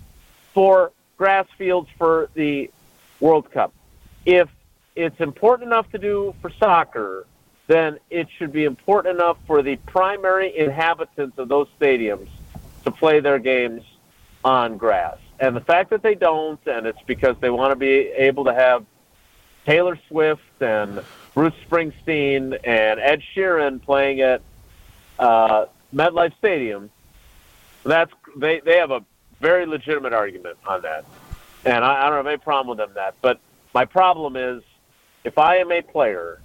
for 0.55 0.93
grass 1.19 1.47
fields 1.59 1.89
for 1.99 2.31
the 2.35 2.71
World 3.19 3.51
Cup. 3.51 3.73
If 4.25 4.49
it's 4.97 5.21
important 5.21 5.69
enough 5.69 5.91
to 5.93 5.99
do 5.99 6.35
for 6.41 6.51
soccer, 6.51 7.27
then 7.67 7.99
it 8.09 8.29
should 8.37 8.53
be 8.53 8.65
important 8.65 9.17
enough 9.17 9.37
for 9.47 9.63
the 9.63 9.77
primary 9.77 10.57
inhabitants 10.57 11.39
of 11.39 11.49
those 11.49 11.69
stadiums 11.79 12.29
to 12.85 12.91
play 12.91 13.21
their 13.21 13.39
games 13.39 13.83
on 14.45 14.77
grass. 14.79 15.19
And 15.41 15.57
the 15.57 15.61
fact 15.61 15.91
that 15.91 16.03
they 16.03 16.15
don't, 16.15 16.61
and 16.67 16.87
it's 16.87 17.01
because 17.07 17.35
they 17.41 17.49
want 17.49 17.73
to 17.73 17.77
be 17.77 17.87
able 17.87 18.45
to 18.45 18.55
have 18.55 18.85
Taylor 19.65 19.99
Swift 20.09 20.61
and 20.61 21.03
Bruce 21.35 21.55
Springsteen 21.69 22.59
and 22.63 23.01
Ed 23.01 23.23
Sheeran 23.35 23.83
playing 23.83 24.21
at 24.21 24.43
uh, 25.19 25.67
MetLife 25.95 26.37
Stadium, 26.37 26.91
that's 27.85 28.13
they 28.37 28.61
they 28.61 28.77
have 28.77 28.91
a 28.91 29.03
very 29.41 29.65
legitimate 29.65 30.13
argument 30.13 30.59
on 30.67 30.83
that, 30.83 31.07
and 31.65 31.83
I, 31.83 32.03
I 32.03 32.09
don't 32.09 32.19
have 32.19 32.27
any 32.27 32.37
problem 32.37 32.77
with 32.77 32.87
them 32.87 32.95
that. 32.97 33.15
But 33.23 33.41
my 33.73 33.87
problem 33.87 34.37
is, 34.37 34.63
if 35.25 35.39
I 35.39 35.57
am 35.57 35.73
a 35.73 35.81
player, 35.81 36.41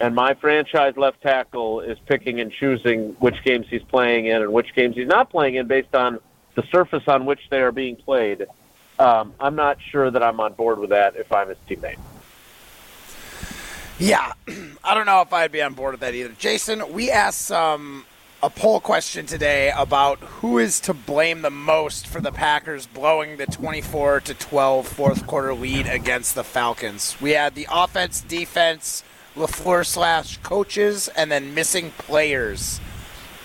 and 0.00 0.14
my 0.14 0.34
franchise 0.34 0.96
left 0.96 1.22
tackle 1.22 1.80
is 1.80 1.98
picking 2.06 2.40
and 2.40 2.50
choosing 2.50 3.10
which 3.20 3.36
games 3.44 3.66
he's 3.70 3.82
playing 3.82 4.26
in 4.26 4.42
and 4.42 4.52
which 4.52 4.74
games 4.74 4.96
he's 4.96 5.06
not 5.06 5.30
playing 5.30 5.54
in 5.54 5.68
based 5.68 5.94
on 5.94 6.18
the 6.54 6.62
surface 6.70 7.04
on 7.06 7.26
which 7.26 7.40
they 7.50 7.60
are 7.60 7.72
being 7.72 7.96
played, 7.96 8.46
um, 8.98 9.34
I'm 9.40 9.56
not 9.56 9.78
sure 9.90 10.10
that 10.10 10.22
I'm 10.22 10.40
on 10.40 10.52
board 10.54 10.78
with 10.78 10.90
that 10.90 11.16
if 11.16 11.32
I'm 11.32 11.48
his 11.48 11.58
teammate. 11.68 11.98
Yeah, 13.98 14.32
I 14.84 14.94
don't 14.94 15.06
know 15.06 15.20
if 15.20 15.32
I'd 15.32 15.52
be 15.52 15.62
on 15.62 15.74
board 15.74 15.92
with 15.92 16.00
that 16.00 16.14
either. 16.14 16.34
Jason, 16.38 16.92
we 16.92 17.10
asked 17.10 17.50
um, 17.50 18.04
a 18.42 18.50
poll 18.50 18.80
question 18.80 19.26
today 19.26 19.72
about 19.76 20.18
who 20.18 20.58
is 20.58 20.80
to 20.80 20.94
blame 20.94 21.42
the 21.42 21.50
most 21.50 22.06
for 22.06 22.20
the 22.20 22.32
Packers 22.32 22.86
blowing 22.86 23.36
the 23.36 23.46
24 23.46 24.20
to 24.20 24.34
12 24.34 24.86
fourth 24.86 25.26
quarter 25.26 25.54
lead 25.54 25.86
against 25.86 26.34
the 26.34 26.44
Falcons. 26.44 27.16
We 27.20 27.30
had 27.30 27.54
the 27.54 27.66
offense, 27.70 28.20
defense, 28.20 29.02
LaFleur 29.36 29.86
slash 29.86 30.36
coaches, 30.38 31.08
and 31.08 31.30
then 31.30 31.54
missing 31.54 31.90
players. 31.96 32.80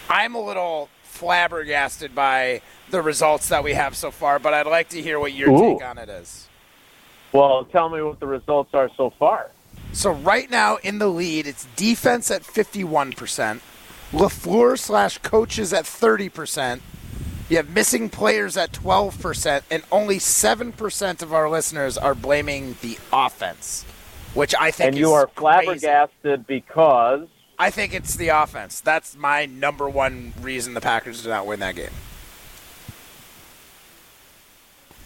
I'm 0.10 0.36
a 0.36 0.42
little 0.42 0.90
flabbergasted 1.04 2.14
by 2.14 2.62
the 2.92 3.02
results 3.02 3.50
that 3.50 3.64
we 3.64 3.74
have 3.74 3.96
so 3.96 4.12
far, 4.12 4.40
but 4.40 4.54
I'd 4.54 4.66
like 4.68 4.90
to 4.90 5.02
hear 5.02 5.20
what 5.20 5.34
your 5.34 5.50
Ooh. 5.50 5.74
take 5.78 5.86
on 5.86 5.98
it 5.98 6.10
is. 6.10 6.48
Well, 7.32 7.66
tell 7.66 7.90
me 7.90 8.02
what 8.02 8.20
the 8.20 8.28
results 8.28 8.74
are 8.74 8.90
so 8.98 9.12
far. 9.20 9.52
So 9.92 10.12
right 10.12 10.50
now 10.50 10.78
in 10.78 11.00
the 11.00 11.08
lead, 11.08 11.48
it's 11.48 11.66
defense 11.76 12.30
at 12.32 12.44
51%, 12.44 13.62
LaFleur 14.12 14.78
slash 14.78 15.18
coaches 15.20 15.74
at 15.74 15.86
30%. 15.86 16.82
You 17.50 17.58
have 17.58 17.70
missing 17.70 18.10
players 18.10 18.58
at 18.58 18.72
12%, 18.72 19.64
and 19.72 19.84
only 19.92 20.18
7% 20.20 21.22
of 21.24 21.34
our 21.34 21.50
listeners 21.50 21.98
are 21.98 22.14
blaming 22.14 22.76
the 22.82 23.00
offense, 23.12 23.84
which 24.36 24.54
I 24.60 24.70
think 24.70 24.88
And 24.90 24.96
is 24.96 25.00
you 25.00 25.14
are 25.14 25.26
crazy. 25.26 25.80
flabbergasted 25.80 26.46
because 26.46 27.28
I 27.58 27.72
think 27.72 27.94
it's 27.94 28.16
the 28.16 28.30
offense. 28.30 28.80
That's 28.82 29.18
my 29.18 29.46
number 29.48 29.90
one 29.90 30.34
reason 30.42 30.76
the 30.76 30.82
Packers 30.82 31.24
did 31.24 31.30
not 31.30 31.46
win 31.48 31.60
that 31.62 31.76
game. 31.76 31.90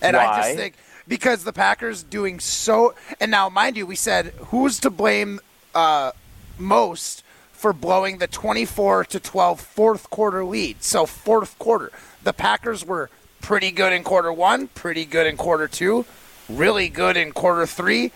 And 0.04 0.16
I 0.16 0.38
just 0.38 0.56
think 0.56 0.76
because 1.08 1.44
the 1.44 1.54
Packers 1.54 2.04
doing 2.04 2.40
so, 2.40 2.94
and 3.20 3.32
now 3.32 3.50
mind 3.50 3.78
you, 3.78 3.86
we 3.86 3.96
said 3.96 4.28
who's 4.48 4.80
to 4.80 4.90
blame 4.90 5.40
uh, 5.74 6.12
most 6.58 7.24
for 7.52 7.74
blowing 7.74 8.18
the 8.18 8.28
24 8.28 9.06
to 9.06 9.20
12 9.20 9.62
fourth 9.62 10.10
quarter 10.10 10.44
lead. 10.44 10.84
So 10.84 11.06
fourth 11.06 11.58
quarter, 11.60 11.92
the 12.24 12.34
Packers 12.34 12.86
were 12.86 13.10
pretty 13.42 13.72
good 13.72 13.94
in 13.94 14.04
quarter 14.04 14.32
one, 14.34 14.68
pretty 14.68 15.06
good 15.06 15.28
in 15.28 15.38
quarter 15.38 15.68
two, 15.68 16.06
really 16.50 16.90
good 16.90 17.18
in 17.18 17.32
quarter 17.32 17.66
three, 17.66 18.12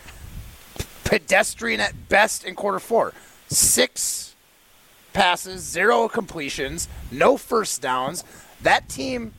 pedestrian 1.04 1.80
at 1.80 2.10
best 2.10 2.44
in 2.44 2.56
quarter 2.56 2.80
four. 2.80 3.14
Six 3.48 4.36
passes, 5.14 5.64
zero 5.64 6.08
completions, 6.08 6.88
no 7.12 7.38
first 7.38 7.82
downs. 7.82 8.24
That 8.62 8.90
team 8.90 9.34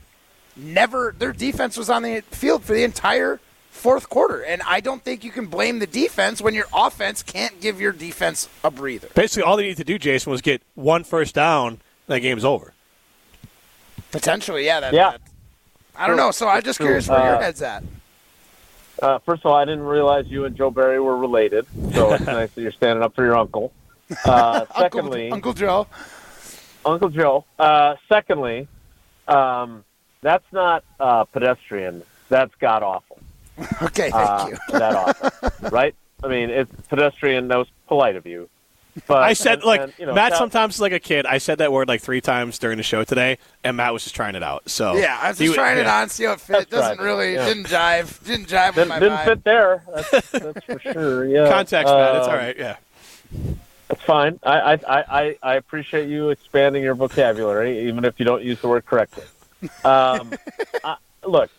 never 0.59 1.13
their 1.17 1.33
defense 1.33 1.77
was 1.77 1.89
on 1.89 2.03
the 2.03 2.21
field 2.31 2.63
for 2.63 2.73
the 2.73 2.83
entire 2.83 3.39
fourth 3.71 4.09
quarter. 4.09 4.41
And 4.43 4.61
I 4.67 4.79
don't 4.81 5.03
think 5.03 5.23
you 5.23 5.31
can 5.31 5.45
blame 5.45 5.79
the 5.79 5.87
defense 5.87 6.41
when 6.41 6.53
your 6.53 6.65
offense 6.73 7.23
can't 7.23 7.59
give 7.61 7.79
your 7.79 7.91
defense 7.93 8.49
a 8.63 8.69
breather. 8.71 9.07
Basically, 9.15 9.43
all 9.43 9.57
they 9.57 9.63
need 9.67 9.77
to 9.77 9.83
do, 9.83 9.97
Jason, 9.97 10.31
was 10.31 10.41
get 10.41 10.61
one 10.75 11.03
first 11.03 11.33
down. 11.35 11.67
And 11.73 11.79
that 12.07 12.19
game's 12.21 12.43
over. 12.45 12.73
Potentially, 14.11 14.65
yeah. 14.65 14.79
That, 14.79 14.93
Yeah. 14.93 15.11
that- 15.11 15.21
I 15.95 16.07
don't 16.07 16.17
know. 16.17 16.31
So 16.31 16.47
I'm 16.47 16.63
just 16.63 16.79
curious 16.79 17.07
where 17.07 17.19
your 17.23 17.35
Uh, 17.35 17.41
head's 17.41 17.61
at. 17.61 17.83
Uh, 19.01 19.19
first 19.19 19.41
of 19.45 19.51
all, 19.51 19.57
I 19.57 19.65
didn't 19.65 19.83
realize 19.83 20.27
you 20.27 20.45
and 20.45 20.55
Joe 20.55 20.71
Barry 20.71 20.99
were 20.99 21.15
related, 21.17 21.65
so 21.93 22.13
it's 22.13 22.23
nice 22.25 22.49
that 22.51 22.61
you're 22.61 22.71
standing 22.71 23.03
up 23.03 23.15
for 23.15 23.23
your 23.23 23.37
uncle. 23.37 23.71
Uh, 24.25 24.65
secondly, 24.77 25.25
Uncle, 25.31 25.35
Uncle 25.51 25.53
Joe. 25.53 25.87
Uncle 26.85 27.09
Joe. 27.09 27.45
Uh, 27.57 27.95
secondly, 28.09 28.67
um, 29.27 29.83
that's 30.21 30.45
not 30.51 30.83
uh, 30.99 31.23
pedestrian. 31.25 32.03
That's 32.29 32.53
god 32.55 32.83
awful. 32.83 33.19
Okay, 33.81 34.09
thank 34.09 34.15
Uh, 34.15 34.47
you. 34.51 34.57
that 34.79 34.95
awful, 34.95 35.69
right? 35.69 35.93
I 36.23 36.27
mean, 36.27 36.49
it's 36.49 36.71
pedestrian. 36.87 37.47
That 37.49 37.57
was 37.57 37.67
polite 37.87 38.15
of 38.15 38.25
you. 38.25 38.49
But 39.07 39.23
I 39.23 39.33
said, 39.33 39.55
and- 39.59 39.63
like, 39.63 39.81
and, 39.81 39.93
you 39.97 40.05
know, 40.05 40.13
Matt 40.13 40.29
tell- 40.31 40.39
sometimes 40.39 40.75
is 40.75 40.81
like 40.81 40.91
a 40.93 40.99
kid. 40.99 41.25
I 41.25 41.37
said 41.37 41.57
that 41.59 41.71
word 41.71 41.87
like 41.87 42.01
three 42.01 42.21
times 42.21 42.57
during 42.59 42.77
the 42.77 42.83
show 42.83 43.03
today, 43.03 43.37
and 43.63 43.77
Matt 43.77 43.93
was 43.93 44.03
just 44.03 44.15
trying 44.15 44.35
it 44.35 44.43
out. 44.43 44.69
So 44.69 44.95
Yeah, 44.95 45.17
I 45.21 45.29
was 45.29 45.37
just 45.37 45.51
w- 45.51 45.53
trying 45.55 45.77
it 45.77 45.87
on, 45.87 46.09
see 46.09 46.25
how 46.25 46.33
it 46.33 46.41
fit. 46.41 46.55
It 46.63 46.69
That's 46.69 46.71
doesn't 46.71 46.97
right. 46.99 47.03
really, 47.05 47.33
Yeah. 47.33 47.45
didn't 47.45 47.67
jive, 47.67 48.23
didn't 48.25 48.47
jive 48.47 48.67
with 48.67 48.75
Didn't, 48.75 48.89
my 48.89 48.99
didn't 48.99 49.17
vibe. 49.19 49.25
fit 49.25 49.43
there. 49.43 49.83
That's, 49.93 50.31
that's 50.31 50.65
for 50.65 50.79
sure. 50.79 51.25
Yeah. 51.25 51.49
Context, 51.49 51.93
Matt. 51.93 52.15
It's 52.15 52.25
Um, 52.27 52.31
all 52.31 52.37
right. 52.37 52.57
Yeah. 52.57 52.75
That's 53.87 54.03
fine. 54.03 54.39
I, 54.43 54.59
I, 54.59 54.73
I, 54.73 55.03
I- 55.21 55.37
I 55.43 55.55
appreciate 55.55 56.09
you 56.09 56.29
expanding 56.29 56.81
your 56.83 56.95
vocabulary, 56.95 57.87
even 57.87 58.03
if 58.05 58.19
you 58.19 58.25
don't 58.25 58.43
use 58.43 58.59
the 58.61 58.67
word 58.67 58.85
correctly. 58.85 59.23
Um, 59.83 60.31
I, 60.83 60.97
look, 61.25 61.49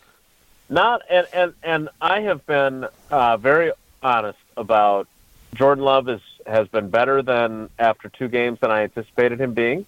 not 0.69 1.01
and, 1.09 1.27
and 1.33 1.53
and 1.63 1.89
I 1.99 2.21
have 2.21 2.45
been 2.45 2.87
uh, 3.09 3.37
very 3.37 3.71
honest 4.01 4.39
about 4.57 5.07
Jordan 5.53 5.83
Love 5.83 6.09
is 6.09 6.21
has 6.47 6.67
been 6.69 6.89
better 6.89 7.21
than 7.21 7.69
after 7.77 8.09
two 8.09 8.27
games 8.27 8.59
than 8.61 8.71
I 8.71 8.83
anticipated 8.83 9.39
him 9.39 9.53
being. 9.53 9.85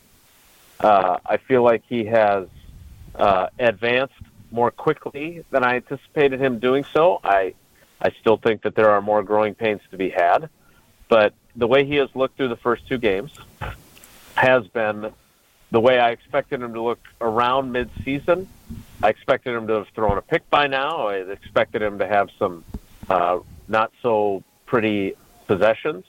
Uh, 0.80 1.18
I 1.26 1.38
feel 1.38 1.64
like 1.64 1.84
he 1.88 2.06
has 2.06 2.48
uh, 3.16 3.48
advanced 3.58 4.14
more 4.52 4.70
quickly 4.72 5.44
than 5.50 5.64
I 5.64 5.78
anticipated 5.78 6.40
him 6.40 6.60
doing 6.60 6.84
so. 6.84 7.20
I 7.24 7.54
I 8.02 8.12
still 8.20 8.38
think 8.38 8.64
that 8.64 8.76
there 8.76 8.92
are 8.92 9.02
more 9.02 9.24
growing 9.24 9.56
pains 9.56 9.82
to 9.92 9.98
be 9.98 10.10
had, 10.10 10.50
but 11.08 11.34
the 11.56 11.68
way 11.68 11.86
he 11.86 11.96
has 11.96 12.10
looked 12.16 12.38
through 12.38 12.50
the 12.50 12.58
first 12.58 12.88
two 12.88 12.98
games 12.98 13.32
has 14.36 14.68
been 14.68 15.12
the 15.74 15.80
way 15.80 15.98
I 15.98 16.12
expected 16.12 16.62
him 16.62 16.76
to 16.76 16.82
look 16.84 17.00
around 17.20 17.72
mid-season. 17.72 18.48
I 19.02 19.10
expected 19.10 19.56
him 19.56 19.66
to 19.68 19.74
have 19.74 19.88
thrown 19.96 20.20
a 20.20 20.22
pick 20.22 20.48
by 20.52 20.68
now. 20.68 21.08
I 21.08 21.16
expected 21.16 21.82
him 21.82 21.98
to 21.98 22.08
have 22.08 22.30
some 22.38 22.64
uh, 23.10 23.40
not 23.68 23.92
so 24.04 24.44
pretty 24.68 25.16
possessions. 25.48 26.06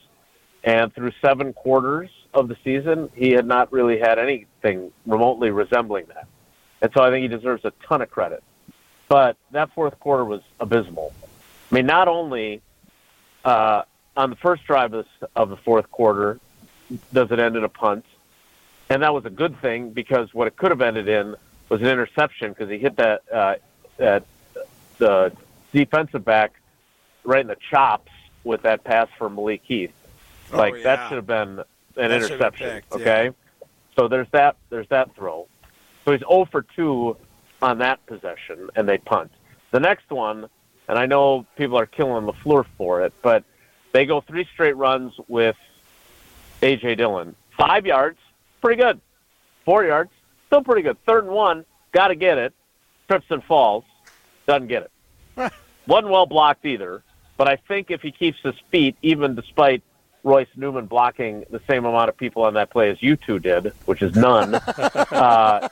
And 0.64 0.94
through 0.94 1.12
seven 1.22 1.54
quarters 1.54 2.10
of 2.34 2.48
the 2.48 2.58
season, 2.62 3.08
he 3.14 3.30
had 3.30 3.46
not 3.46 3.72
really 3.72 3.98
had 3.98 4.18
anything 4.18 4.92
remotely 5.06 5.50
resembling 5.50 6.04
that. 6.08 6.28
And 6.82 6.92
so 6.94 7.02
I 7.02 7.08
think 7.08 7.22
he 7.22 7.28
deserves 7.28 7.64
a 7.64 7.72
ton 7.88 8.02
of 8.02 8.10
credit. 8.10 8.42
But 9.08 9.38
that 9.52 9.72
fourth 9.72 9.98
quarter 9.98 10.26
was 10.26 10.42
abysmal. 10.60 11.14
I 11.72 11.74
mean, 11.74 11.86
not 11.86 12.06
only 12.06 12.60
uh, 13.46 13.84
on 14.14 14.28
the 14.28 14.36
first 14.36 14.64
drive 14.64 14.92
of 14.92 15.06
the, 15.20 15.28
of 15.34 15.48
the 15.48 15.56
fourth 15.56 15.90
quarter 15.90 16.38
does 17.14 17.30
it 17.30 17.38
end 17.38 17.56
in 17.56 17.64
a 17.64 17.68
punt, 17.70 18.04
and 18.94 19.02
that 19.02 19.12
was 19.12 19.24
a 19.24 19.30
good 19.30 19.60
thing 19.60 19.90
because 19.90 20.32
what 20.32 20.46
it 20.46 20.56
could 20.56 20.70
have 20.70 20.80
ended 20.80 21.08
in 21.08 21.34
was 21.68 21.80
an 21.80 21.88
interception 21.88 22.50
because 22.50 22.70
he 22.70 22.78
hit 22.78 22.94
that 22.94 23.22
uh, 23.32 23.56
that 23.96 24.24
the 24.98 25.32
defensive 25.72 26.24
back 26.24 26.52
right 27.24 27.40
in 27.40 27.48
the 27.48 27.56
chops 27.70 28.12
with 28.44 28.62
that 28.62 28.84
pass 28.84 29.08
for 29.18 29.28
Malik 29.28 29.62
Heath. 29.64 29.92
Oh, 30.52 30.58
like 30.58 30.76
yeah. 30.76 30.82
that 30.84 31.08
should 31.08 31.16
have 31.16 31.26
been 31.26 31.58
an 31.58 31.64
That 31.64 31.64
should 31.96 32.02
have 32.02 32.10
been 32.10 32.22
interception. 32.22 32.70
picked, 32.70 32.92
okay, 32.92 33.30
so 33.96 34.06
there's 34.06 34.28
that 34.30 34.56
there's 34.70 34.88
that 34.88 35.12
throw. 35.16 35.48
So 36.04 36.12
he's 36.12 36.20
0 36.20 36.44
for 36.52 36.62
2 36.62 37.16
on 37.62 37.78
that 37.78 38.04
possession, 38.06 38.70
and 38.76 38.88
they 38.88 38.98
punt. 38.98 39.32
The 39.72 39.80
next 39.80 40.08
one, 40.10 40.48
and 40.86 40.98
I 40.98 41.06
know 41.06 41.46
people 41.56 41.78
are 41.78 41.86
killing 41.86 42.26
Lafleur 42.26 42.64
for 42.78 43.02
it, 43.02 43.12
but 43.22 43.42
they 43.90 44.06
go 44.06 44.20
three 44.20 44.46
straight 44.52 44.76
runs 44.76 45.14
with 45.26 45.56
AJ 46.62 46.98
Dillon. 46.98 47.34
Five 47.56 47.86
yards, 47.86 48.18
pretty 48.64 48.80
good. 48.80 48.98
Four 49.66 49.84
yards, 49.84 50.10
still 50.46 50.62
pretty 50.64 50.80
good. 50.80 50.96
Third 51.04 51.24
and 51.24 51.34
one, 51.34 51.66
got 51.92 52.08
to 52.08 52.14
get 52.14 52.38
it. 52.38 52.54
Trips 53.08 53.26
and 53.28 53.44
falls, 53.44 53.84
doesn't 54.46 54.68
get 54.68 54.84
it. 55.36 55.52
Wasn't 55.86 56.10
well 56.10 56.24
blocked 56.24 56.64
either, 56.64 57.02
but 57.36 57.46
I 57.46 57.56
think 57.56 57.90
if 57.90 58.00
he 58.00 58.10
keeps 58.10 58.38
his 58.42 58.54
feet, 58.70 58.96
even 59.02 59.34
despite 59.34 59.82
Royce 60.22 60.48
Newman 60.56 60.86
blocking 60.86 61.44
the 61.50 61.60
same 61.68 61.84
amount 61.84 62.08
of 62.08 62.16
people 62.16 62.44
on 62.44 62.54
that 62.54 62.70
play 62.70 62.88
as 62.88 63.02
you 63.02 63.16
two 63.16 63.38
did, 63.38 63.74
which 63.84 64.00
is 64.00 64.16
none, 64.16 64.54
uh, 64.54 65.68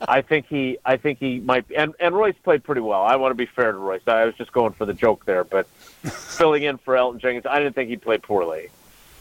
I 0.00 0.20
think 0.22 0.46
he, 0.48 0.78
I 0.84 0.96
think 0.96 1.20
he 1.20 1.38
might. 1.38 1.66
And 1.70 1.94
and 2.00 2.16
Royce 2.16 2.34
played 2.42 2.64
pretty 2.64 2.80
well. 2.80 3.02
I 3.04 3.14
want 3.14 3.30
to 3.30 3.36
be 3.36 3.46
fair 3.46 3.70
to 3.70 3.78
Royce. 3.78 4.02
I 4.08 4.24
was 4.24 4.34
just 4.34 4.52
going 4.52 4.72
for 4.72 4.86
the 4.86 4.94
joke 4.94 5.24
there, 5.24 5.44
but 5.44 5.66
filling 6.02 6.64
in 6.64 6.78
for 6.78 6.94
Elgton 6.94 7.20
Jenkins, 7.20 7.46
I 7.46 7.60
didn't 7.60 7.76
think 7.76 7.90
he 7.90 7.96
played 7.96 8.24
poorly. 8.24 8.70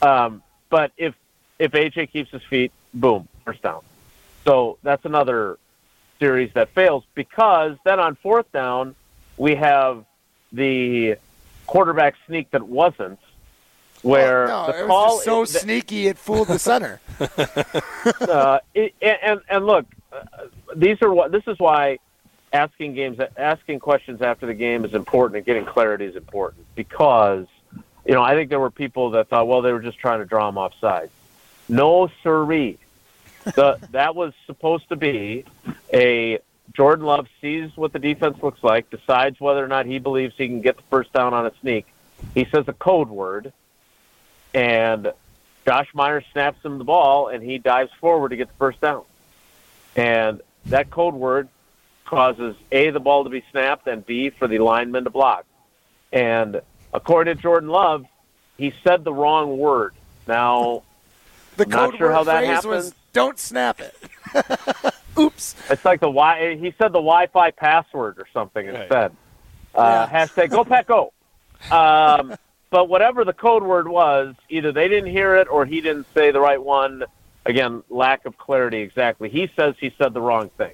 Um, 0.01 0.41
but 0.71 0.91
if 0.97 1.13
if 1.59 1.71
AJ 1.71 2.11
keeps 2.11 2.31
his 2.31 2.43
feet, 2.43 2.71
boom, 2.93 3.27
first 3.45 3.61
down. 3.61 3.81
So 4.45 4.77
that's 4.83 5.05
another 5.05 5.57
series 6.19 6.51
that 6.53 6.69
fails 6.69 7.03
because 7.15 7.77
then 7.83 7.99
on 7.99 8.15
fourth 8.15 8.51
down 8.51 8.95
we 9.37 9.55
have 9.55 10.03
the 10.51 11.17
quarterback 11.67 12.15
sneak 12.25 12.49
that 12.51 12.63
wasn't, 12.63 13.19
where 14.01 14.45
Oh, 14.51 14.67
no, 14.67 14.71
the 14.73 14.83
it 14.83 14.87
call 14.87 15.15
just 15.15 15.25
so 15.25 15.41
is- 15.43 15.59
sneaky 15.61 16.07
it 16.07 16.17
fooled 16.17 16.47
the 16.47 16.59
center. 16.59 17.01
uh, 18.21 18.59
it, 18.73 18.93
and 19.01 19.41
and 19.49 19.65
look, 19.65 19.85
uh, 20.13 20.19
these 20.75 21.01
are 21.01 21.11
what 21.13 21.31
this 21.31 21.43
is 21.47 21.59
why 21.59 21.99
asking 22.53 22.93
games, 22.95 23.19
asking 23.35 23.79
questions 23.79 24.21
after 24.21 24.45
the 24.45 24.53
game 24.53 24.85
is 24.85 24.93
important, 24.93 25.37
and 25.37 25.45
getting 25.45 25.65
clarity 25.65 26.05
is 26.05 26.15
important 26.15 26.65
because 26.75 27.45
you 28.05 28.13
know 28.13 28.21
I 28.23 28.33
think 28.33 28.49
there 28.49 28.59
were 28.59 28.71
people 28.71 29.11
that 29.11 29.27
thought, 29.27 29.47
well, 29.47 29.61
they 29.61 29.73
were 29.73 29.81
just 29.81 29.99
trying 29.99 30.19
to 30.19 30.25
draw 30.25 30.47
him 30.47 30.57
offside. 30.57 31.09
No, 31.69 32.09
siree. 32.23 32.77
The 33.43 33.79
that 33.91 34.15
was 34.15 34.33
supposed 34.45 34.89
to 34.89 34.95
be 34.95 35.45
a 35.93 36.39
Jordan 36.73 37.05
Love 37.05 37.27
sees 37.41 37.75
what 37.75 37.93
the 37.93 37.99
defense 37.99 38.41
looks 38.43 38.63
like, 38.63 38.89
decides 38.89 39.39
whether 39.39 39.63
or 39.63 39.67
not 39.67 39.85
he 39.85 39.99
believes 39.99 40.35
he 40.37 40.47
can 40.47 40.61
get 40.61 40.75
the 40.77 40.83
first 40.83 41.13
down 41.13 41.33
on 41.33 41.45
a 41.45 41.51
sneak. 41.61 41.85
He 42.33 42.45
says 42.45 42.67
a 42.67 42.73
code 42.73 43.09
word, 43.09 43.53
and 44.53 45.11
Josh 45.65 45.87
Myers 45.93 46.23
snaps 46.31 46.63
him 46.63 46.77
the 46.77 46.83
ball, 46.83 47.27
and 47.27 47.43
he 47.43 47.57
dives 47.57 47.91
forward 47.99 48.29
to 48.29 48.35
get 48.35 48.47
the 48.47 48.53
first 48.55 48.81
down. 48.81 49.03
And 49.95 50.41
that 50.67 50.89
code 50.89 51.13
word 51.13 51.47
causes 52.05 52.55
A, 52.71 52.89
the 52.89 52.99
ball 52.99 53.23
to 53.23 53.29
be 53.29 53.43
snapped, 53.51 53.87
and 53.87 54.05
B, 54.05 54.29
for 54.29 54.47
the 54.47 54.59
lineman 54.59 55.05
to 55.05 55.09
block. 55.09 55.45
And 56.11 56.61
according 56.93 57.35
to 57.35 57.41
Jordan 57.41 57.69
Love, 57.69 58.05
he 58.57 58.73
said 58.83 59.03
the 59.03 59.13
wrong 59.13 59.57
word. 59.57 59.93
Now, 60.27 60.83
The 61.57 61.65
Not 61.65 61.89
code 61.91 61.97
sure 61.97 62.07
word 62.07 62.13
how 62.13 62.23
that 62.25 62.43
phrase 62.45 62.65
was 62.65 62.93
"Don't 63.13 63.37
snap 63.39 63.79
it." 63.81 63.95
Oops. 65.19 65.55
it's 65.69 65.83
like 65.83 65.99
the 65.99 66.07
Wi. 66.07 66.55
He 66.55 66.71
said 66.77 66.89
the 66.89 66.99
Wi-Fi 66.99 67.51
password 67.51 68.19
or 68.19 68.27
something 68.33 68.65
Right. 68.67 68.75
instead. 68.81 69.11
Uh, 69.73 70.07
Hashtag 70.07 70.51
Go 70.51 70.63
Pack 70.63 70.87
Go. 70.87 71.13
Um, 71.71 72.35
but 72.69 72.87
whatever 72.89 73.25
the 73.25 73.33
code 73.33 73.63
word 73.63 73.87
was, 73.87 74.35
either 74.49 74.71
they 74.71 74.87
didn't 74.87 75.09
hear 75.11 75.35
it 75.35 75.47
or 75.49 75.65
he 75.65 75.81
didn't 75.81 76.05
say 76.13 76.31
the 76.31 76.39
right 76.39 76.61
one. 76.61 77.03
Again, 77.45 77.81
lack 77.89 78.25
of 78.25 78.37
clarity. 78.37 78.79
Exactly. 78.81 79.29
He 79.29 79.49
says 79.55 79.75
he 79.79 79.91
said 79.97 80.13
the 80.13 80.21
wrong 80.21 80.49
thing. 80.57 80.73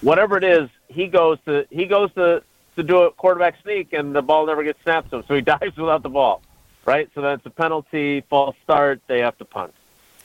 whatever 0.00 0.36
it 0.36 0.44
is, 0.44 0.68
he 0.88 1.06
goes 1.06 1.38
to 1.46 1.66
he 1.70 1.84
goes 1.86 2.12
to 2.14 2.42
to 2.76 2.82
do 2.82 3.02
a 3.02 3.12
quarterback 3.12 3.54
sneak, 3.62 3.92
and 3.92 4.14
the 4.16 4.22
ball 4.22 4.46
never 4.46 4.64
gets 4.64 4.82
snapped 4.82 5.10
to 5.10 5.16
him, 5.18 5.24
so 5.28 5.34
he 5.34 5.40
dives 5.54 5.76
without 5.76 6.02
the 6.02 6.08
ball. 6.08 6.42
Right. 6.84 7.08
So 7.14 7.20
that's 7.20 7.44
a 7.46 7.50
penalty, 7.50 8.22
false 8.28 8.56
start. 8.64 9.00
They 9.06 9.20
have 9.20 9.38
to 9.38 9.44
punt. 9.44 9.72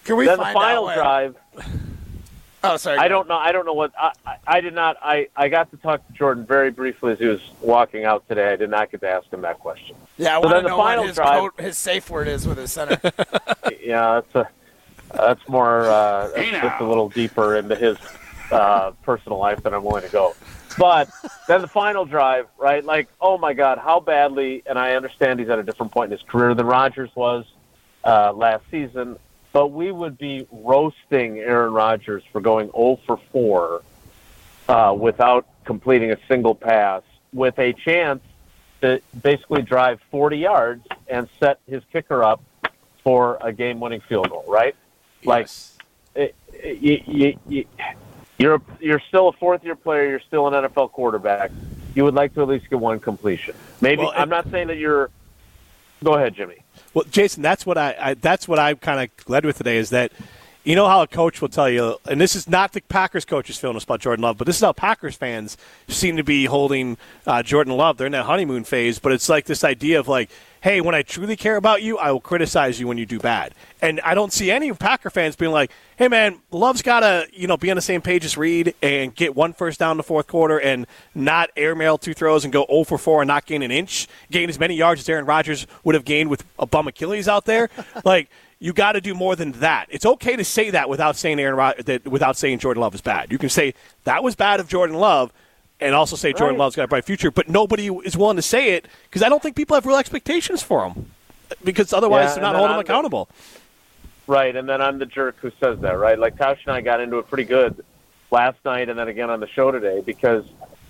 Can 0.09 0.17
we 0.17 0.25
then 0.25 0.39
the 0.39 0.43
final 0.45 0.87
out 0.89 0.95
drive. 0.95 1.35
Oh, 2.61 2.75
sorry. 2.75 2.97
I 2.97 3.07
don't 3.07 3.29
know. 3.29 3.37
I 3.37 3.53
don't 3.53 3.65
know 3.65 3.71
what 3.73 3.93
I, 3.97 4.11
I, 4.25 4.35
I 4.45 4.59
did 4.59 4.73
not. 4.73 4.97
I, 5.01 5.29
I 5.33 5.47
got 5.47 5.71
to 5.71 5.77
talk 5.77 6.05
to 6.05 6.11
Jordan 6.13 6.45
very 6.45 6.71
briefly 6.71 7.13
as 7.13 7.19
he 7.19 7.25
was 7.25 7.39
walking 7.61 8.03
out 8.03 8.27
today. 8.27 8.51
I 8.51 8.57
did 8.57 8.69
not 8.69 8.91
get 8.91 8.99
to 8.99 9.09
ask 9.09 9.31
him 9.31 9.39
that 9.43 9.59
question. 9.59 9.95
Yeah, 10.17 10.37
I 10.37 10.41
So 10.41 10.47
want 10.47 10.49
then 10.49 10.55
to 10.57 10.61
the 10.63 10.67
know 10.67 10.77
final 10.77 11.03
what 11.03 11.07
his, 11.07 11.15
drive- 11.15 11.39
code, 11.39 11.51
his 11.57 11.77
safe 11.77 12.09
word 12.09 12.27
is 12.27 12.45
with 12.45 12.57
his 12.57 12.71
center. 12.73 12.99
Yeah, 13.81 14.19
that's 14.33 14.35
a 14.35 14.49
that's 15.15 15.47
more 15.47 15.83
uh, 15.85 16.27
that's, 16.35 16.51
that's 16.51 16.81
a 16.81 16.83
little 16.83 17.07
deeper 17.07 17.55
into 17.55 17.75
his 17.77 17.97
uh, 18.51 18.91
personal 19.03 19.37
life 19.37 19.63
than 19.63 19.73
I'm 19.73 19.83
willing 19.85 20.03
to 20.03 20.09
go. 20.11 20.35
But 20.77 21.09
then 21.47 21.61
the 21.61 21.67
final 21.67 22.03
drive, 22.03 22.47
right? 22.57 22.83
Like, 22.83 23.07
oh 23.21 23.37
my 23.37 23.53
God, 23.53 23.77
how 23.77 24.01
badly? 24.01 24.63
And 24.65 24.77
I 24.77 24.95
understand 24.95 25.39
he's 25.39 25.47
at 25.49 25.59
a 25.59 25.63
different 25.63 25.93
point 25.93 26.11
in 26.11 26.17
his 26.19 26.27
career 26.27 26.53
than 26.55 26.65
Rodgers 26.65 27.09
was 27.15 27.45
uh, 28.03 28.33
last 28.33 28.63
season. 28.69 29.17
But 29.51 29.67
we 29.67 29.91
would 29.91 30.17
be 30.17 30.47
roasting 30.51 31.39
Aaron 31.39 31.73
Rodgers 31.73 32.23
for 32.31 32.39
going 32.39 32.71
0 32.71 32.99
for 33.05 33.19
4 33.31 33.81
uh, 34.67 34.95
without 34.97 35.47
completing 35.65 36.11
a 36.11 36.17
single 36.27 36.53
pass, 36.53 37.01
with 37.33 37.57
a 37.57 37.73
chance 37.73 38.21
to 38.81 39.01
basically 39.21 39.61
drive 39.61 39.99
40 40.11 40.37
yards 40.37 40.85
and 41.07 41.27
set 41.39 41.59
his 41.67 41.83
kicker 41.91 42.23
up 42.23 42.41
for 43.03 43.37
a 43.41 43.51
game-winning 43.51 44.01
field 44.01 44.29
goal, 44.29 44.45
right? 44.47 44.75
Like, 45.23 45.43
Yes. 45.45 45.77
it, 46.15 46.35
it, 46.53 46.77
you, 46.79 47.03
you, 47.07 47.39
you, 47.47 47.65
you're 48.37 48.61
you're 48.79 49.01
still 49.07 49.27
a 49.27 49.33
fourth-year 49.33 49.75
player. 49.75 50.09
You're 50.09 50.21
still 50.21 50.47
an 50.47 50.53
NFL 50.53 50.91
quarterback. 50.91 51.51
You 51.93 52.05
would 52.05 52.13
like 52.13 52.33
to 52.35 52.41
at 52.41 52.47
least 52.47 52.69
get 52.69 52.79
one 52.79 52.99
completion. 52.99 53.55
Maybe 53.81 54.03
Well, 54.03 54.13
I'm 54.15 54.29
not 54.29 54.49
saying 54.49 54.67
that 54.67 54.77
you're. 54.77 55.09
Go 56.03 56.13
ahead, 56.13 56.35
Jimmy. 56.35 56.57
Well, 56.93 57.05
Jason, 57.09 57.43
that's 57.43 57.65
what 57.65 57.77
I, 57.77 57.95
I 57.99 58.13
that's 58.15 58.47
what 58.47 58.59
I'm 58.59 58.77
kind 58.77 58.99
of 59.09 59.29
led 59.29 59.45
with 59.45 59.57
today 59.57 59.77
is 59.77 59.89
that 59.91 60.11
you 60.63 60.75
know 60.75 60.87
how 60.87 61.01
a 61.01 61.07
coach 61.07 61.41
will 61.41 61.49
tell 61.49 61.69
you, 61.69 61.97
and 62.05 62.19
this 62.19 62.35
is 62.35 62.47
not 62.47 62.73
the 62.73 62.81
Packers 62.81 63.25
coaches 63.25 63.57
feeling 63.57 63.75
this 63.75 63.85
about 63.85 64.01
Jordan 64.01 64.23
Love, 64.23 64.37
but 64.37 64.45
this 64.45 64.57
is 64.57 64.61
how 64.61 64.73
Packers 64.73 65.15
fans 65.15 65.57
seem 65.87 66.17
to 66.17 66.23
be 66.23 66.45
holding 66.45 66.97
uh, 67.25 67.41
Jordan 67.41 67.75
Love. 67.77 67.97
They're 67.97 68.07
in 68.07 68.11
that 68.11 68.25
honeymoon 68.25 68.65
phase, 68.65 68.99
but 68.99 69.11
it's 69.11 69.29
like 69.29 69.45
this 69.45 69.63
idea 69.63 69.99
of 69.99 70.07
like, 70.07 70.29
hey, 70.61 70.81
when 70.81 70.93
I 70.93 71.01
truly 71.01 71.37
care 71.37 71.55
about 71.55 71.81
you, 71.81 71.97
I 71.97 72.11
will 72.11 72.19
criticize 72.19 72.79
you 72.79 72.87
when 72.87 72.97
you 72.97 73.05
do 73.05 73.19
bad. 73.19 73.53
And 73.81 74.01
I 74.01 74.13
don't 74.13 74.33
see 74.33 74.51
any 74.51 74.73
Packer 74.73 75.09
fans 75.09 75.37
being 75.37 75.51
like, 75.51 75.71
hey, 75.95 76.09
man, 76.09 76.41
Love's 76.51 76.81
got 76.81 76.99
to 76.99 77.27
you 77.31 77.47
know 77.47 77.55
be 77.55 77.71
on 77.71 77.75
the 77.75 77.81
same 77.81 78.01
page 78.01 78.25
as 78.25 78.37
Reed 78.37 78.75
and 78.81 79.15
get 79.15 79.35
one 79.35 79.53
first 79.53 79.79
down 79.79 79.91
in 79.91 79.97
the 79.97 80.03
fourth 80.03 80.27
quarter 80.27 80.59
and 80.59 80.85
not 81.15 81.49
airmail 81.55 81.97
two 81.97 82.13
throws 82.13 82.43
and 82.43 82.51
go 82.51 82.65
0 82.69 82.83
for 82.83 82.97
4 82.97 83.21
and 83.21 83.27
not 83.27 83.45
gain 83.45 83.61
an 83.61 83.71
inch, 83.71 84.07
gain 84.29 84.49
as 84.49 84.59
many 84.59 84.75
yards 84.75 85.01
as 85.01 85.09
Aaron 85.09 85.25
Rodgers 85.25 85.65
would 85.85 85.95
have 85.95 86.05
gained 86.05 86.29
with 86.29 86.43
a 86.57 86.65
bum 86.65 86.87
Achilles 86.87 87.27
out 87.29 87.45
there. 87.45 87.69
like, 88.03 88.29
you 88.59 88.73
got 88.73 88.93
to 88.93 89.01
do 89.01 89.13
more 89.13 89.35
than 89.35 89.53
that. 89.53 89.87
It's 89.89 90.05
okay 90.05 90.35
to 90.35 90.43
say 90.43 90.69
that 90.71 90.89
without 90.89 91.15
saying 91.15 91.39
Aaron 91.39 91.55
Rod- 91.55 91.77
that 91.85 92.05
without 92.07 92.35
saying 92.37 92.59
Jordan 92.59 92.81
Love 92.81 92.93
is 92.93 93.01
bad. 93.01 93.31
You 93.31 93.37
can 93.37 93.49
say 93.49 93.73
that 94.03 94.23
was 94.23 94.35
bad 94.35 94.59
of 94.59 94.67
Jordan 94.67 94.97
Love, 94.97 95.31
and 95.79 95.95
also 95.95 96.15
say 96.15 96.31
Jordan 96.33 96.55
Right. 96.57 96.65
Love's 96.65 96.75
got 96.75 96.83
a 96.83 96.87
bright 96.87 97.05
future. 97.05 97.31
But 97.31 97.47
nobody 97.47 97.87
is 98.03 98.17
willing 98.17 98.35
to 98.35 98.41
say 98.41 98.71
it 98.73 98.87
because 99.09 99.23
I 99.23 99.29
don't 99.29 99.41
think 99.41 99.55
people 99.55 99.75
have 99.75 99.85
real 99.85 99.97
expectations 99.97 100.61
for 100.61 100.85
him. 100.87 101.11
Because 101.63 101.93
otherwise, 101.93 102.29
Yeah, 102.29 102.33
they're 102.35 102.43
not 102.43 102.55
holding 102.55 102.73
him 102.75 102.79
I'm 102.79 102.85
the- 102.85 102.91
accountable. 102.91 103.29
Right, 104.27 104.55
and 104.55 104.69
then 104.69 104.81
I'm 104.81 104.99
the 104.99 105.07
jerk 105.07 105.37
who 105.39 105.51
says 105.59 105.79
that, 105.79 105.97
right? 105.97 106.19
Like 106.19 106.35
Tausch 106.35 106.59
and 106.67 106.75
I 106.75 106.81
got 106.81 106.99
into 107.01 107.17
it 107.17 107.27
pretty 107.27 107.45
good 107.45 107.83
last 108.29 108.57
night, 108.63 108.87
and 108.89 108.99
then 108.99 109.07
again 109.07 109.29
on 109.31 109.39
the 109.39 109.47
show 109.47 109.71
today 109.71 110.01
because 110.05 110.43